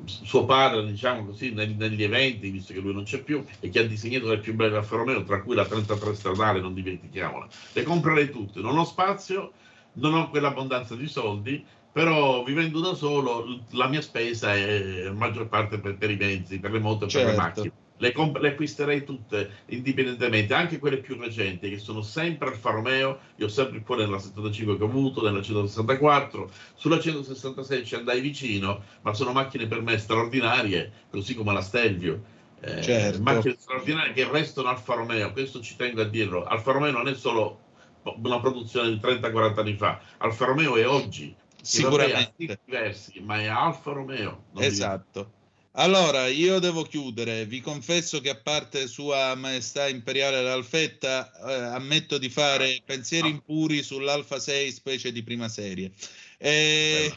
suo 0.05 0.45
padre, 0.45 0.85
diciamo 0.85 1.25
così, 1.25 1.51
negli, 1.51 1.75
negli, 1.75 2.03
eventi, 2.03 2.49
visto 2.49 2.73
che 2.73 2.79
lui 2.79 2.93
non 2.93 3.03
c'è 3.03 3.21
più, 3.21 3.43
e 3.59 3.69
che 3.69 3.79
ha 3.79 3.83
disegnato 3.87 4.29
le 4.29 4.39
più 4.39 4.53
belle 4.53 4.77
Alfa 4.77 4.97
Romeo, 4.97 5.23
tra 5.23 5.41
cui 5.41 5.55
la 5.55 5.65
33 5.65 6.15
stradale, 6.15 6.59
non 6.59 6.73
dimentichiamola. 6.73 7.47
Le 7.73 7.83
comprerei 7.83 8.29
tutte, 8.29 8.61
non 8.61 8.77
ho 8.77 8.85
spazio, 8.85 9.53
non 9.93 10.13
ho 10.13 10.29
quell'abbondanza 10.29 10.95
di 10.95 11.07
soldi, 11.07 11.63
però 11.91 12.43
vivendo 12.43 12.81
da 12.81 12.93
solo 12.93 13.61
la 13.71 13.87
mia 13.87 14.01
spesa 14.01 14.53
è 14.53 15.09
maggior 15.11 15.47
parte 15.47 15.79
per, 15.79 15.95
per 15.97 16.11
i 16.11 16.17
mezzi, 16.17 16.59
per 16.59 16.71
le 16.71 16.79
moto 16.79 17.05
e 17.05 17.07
certo. 17.07 17.27
per 17.27 17.35
le 17.35 17.41
certo. 17.41 17.61
macchine. 17.61 17.83
Le, 17.97 18.11
comp- 18.11 18.37
le, 18.37 18.49
acquisterei 18.49 19.03
tutte 19.03 19.63
indipendentemente, 19.67 20.53
anche 20.53 20.79
quelle 20.79 20.97
più 20.97 21.17
recenti 21.17 21.69
che 21.69 21.77
sono 21.77 22.01
sempre 22.01 22.49
Alfa 22.49 22.71
Romeo. 22.71 23.19
Io 23.37 23.45
ho 23.45 23.49
sempre 23.49 23.77
il 23.77 23.83
cuore 23.83 24.05
nella 24.05 24.19
75 24.19 24.77
che 24.77 24.83
ho 24.83 24.87
avuto, 24.87 25.23
nella 25.23 25.41
164, 25.41 26.49
sulla 26.75 26.99
166 26.99 27.85
ci 27.85 27.95
andai 27.95 28.19
vicino, 28.19 28.83
ma 29.01 29.13
sono 29.13 29.31
macchine 29.31 29.67
per 29.67 29.81
me 29.81 29.97
straordinarie, 29.97 30.91
così 31.09 31.35
come 31.35 31.53
la 31.53 31.61
Stelvio. 31.61 32.33
Eh, 32.59 32.81
certo. 32.81 33.21
Macchine 33.21 33.55
straordinarie 33.57 34.13
che 34.13 34.27
restano 34.29 34.69
Alfa 34.69 34.95
Romeo, 34.95 35.31
questo 35.31 35.61
ci 35.61 35.75
tengo 35.75 36.01
a 36.01 36.05
dirlo. 36.05 36.43
Alfa 36.43 36.71
Romeo 36.71 36.91
non 36.91 37.07
è 37.07 37.13
solo 37.13 37.59
una 38.03 38.39
produzione 38.39 38.89
di 38.89 38.99
30-40 39.01 39.59
anni 39.59 39.75
fa, 39.75 39.99
Alfa 40.17 40.45
Romeo 40.45 40.75
è 40.75 40.87
oggi. 40.87 41.35
Sicuramente. 41.61 42.59
diversi, 42.63 43.19
ma 43.21 43.39
è 43.39 43.47
Alfa 43.47 43.91
Romeo. 43.91 44.43
Esatto. 44.57 45.31
Allora, 45.77 46.27
io 46.27 46.59
devo 46.59 46.83
chiudere. 46.83 47.45
Vi 47.45 47.59
confesso 47.59 48.21
che 48.21 48.29
a 48.29 48.35
parte 48.35 48.87
Sua 48.87 49.35
Maestà 49.35 49.89
Imperiale 49.89 50.41
l'Alfetta, 50.41 51.31
eh, 51.47 51.53
ammetto 51.75 52.17
di 52.17 52.29
fare 52.29 52.81
pensieri 52.85 53.29
impuri 53.29 53.83
sull'Alfa 53.83 54.39
6 54.39 54.71
specie 54.71 55.11
di 55.11 55.23
prima 55.23 55.49
serie. 55.49 55.91
E... 56.37 57.13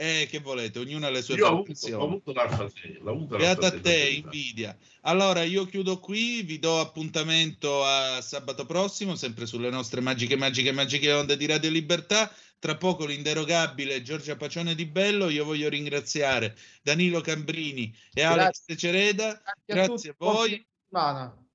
Eh, 0.00 0.28
che 0.30 0.38
volete, 0.38 0.78
ognuno 0.78 1.06
ha 1.06 1.10
le 1.10 1.22
sue 1.22 1.34
io. 1.34 1.48
Ho 1.48 2.04
avuto, 2.04 2.32
l'Alfa 2.32 2.68
6. 2.68 3.00
Beata 3.36 3.66
a 3.66 3.80
te, 3.80 4.22
invidia. 4.22 4.76
Allora, 5.00 5.42
io 5.42 5.64
chiudo 5.64 5.98
qui, 5.98 6.42
vi 6.42 6.60
do 6.60 6.78
appuntamento 6.78 7.82
a 7.82 8.20
sabato 8.20 8.64
prossimo, 8.64 9.16
sempre 9.16 9.44
sulle 9.44 9.70
nostre 9.70 10.00
magiche, 10.00 10.36
magiche, 10.36 10.70
magiche 10.70 11.12
onde 11.12 11.36
di 11.36 11.46
Radio 11.46 11.70
Libertà. 11.70 12.32
Tra 12.58 12.76
poco 12.76 13.06
l'inderogabile 13.06 14.02
Giorgia 14.02 14.36
Pacione 14.36 14.74
di 14.74 14.86
Bello. 14.86 15.28
Io 15.28 15.44
voglio 15.44 15.68
ringraziare 15.68 16.56
Danilo 16.82 17.20
Cambrini 17.20 17.94
e 18.12 18.22
Grazie. 18.22 18.40
Alex 18.40 18.64
Cereda. 18.76 19.42
Grazie, 19.64 19.86
Grazie 19.86 20.10
a, 20.10 20.14
a 20.16 20.32
voi. 20.32 20.66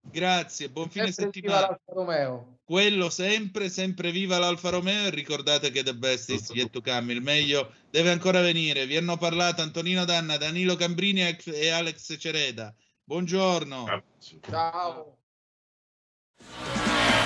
Grazie, 0.06 0.70
buon 0.70 0.90
fine 0.90 1.12
sempre 1.12 1.42
settimana. 1.42 1.80
Romeo. 1.86 2.60
Quello 2.66 3.10
sempre, 3.10 3.70
sempre 3.70 4.12
viva 4.12 4.38
l'Alfa 4.38 4.70
Romeo 4.70 5.08
e 5.08 5.10
ricordate 5.10 5.72
che 5.72 5.84
the 5.84 5.96
best 5.96 6.30
is 6.30 6.50
yet 6.50 6.70
to 6.70 6.82
come, 6.82 7.14
il 7.14 7.22
meglio 7.22 7.74
deve 7.90 8.12
ancora 8.12 8.42
venire. 8.42 8.86
Vi 8.86 8.98
hanno 8.98 9.18
parlato 9.18 9.62
Antonino 9.62 10.06
Danna, 10.06 10.38
Danilo 10.38 10.76
Cambrini 10.76 11.22
e 11.46 11.70
Alex 11.70 12.18
Cereda. 12.18 12.74
Buongiorno. 13.04 14.04
Ciao. 14.42 15.18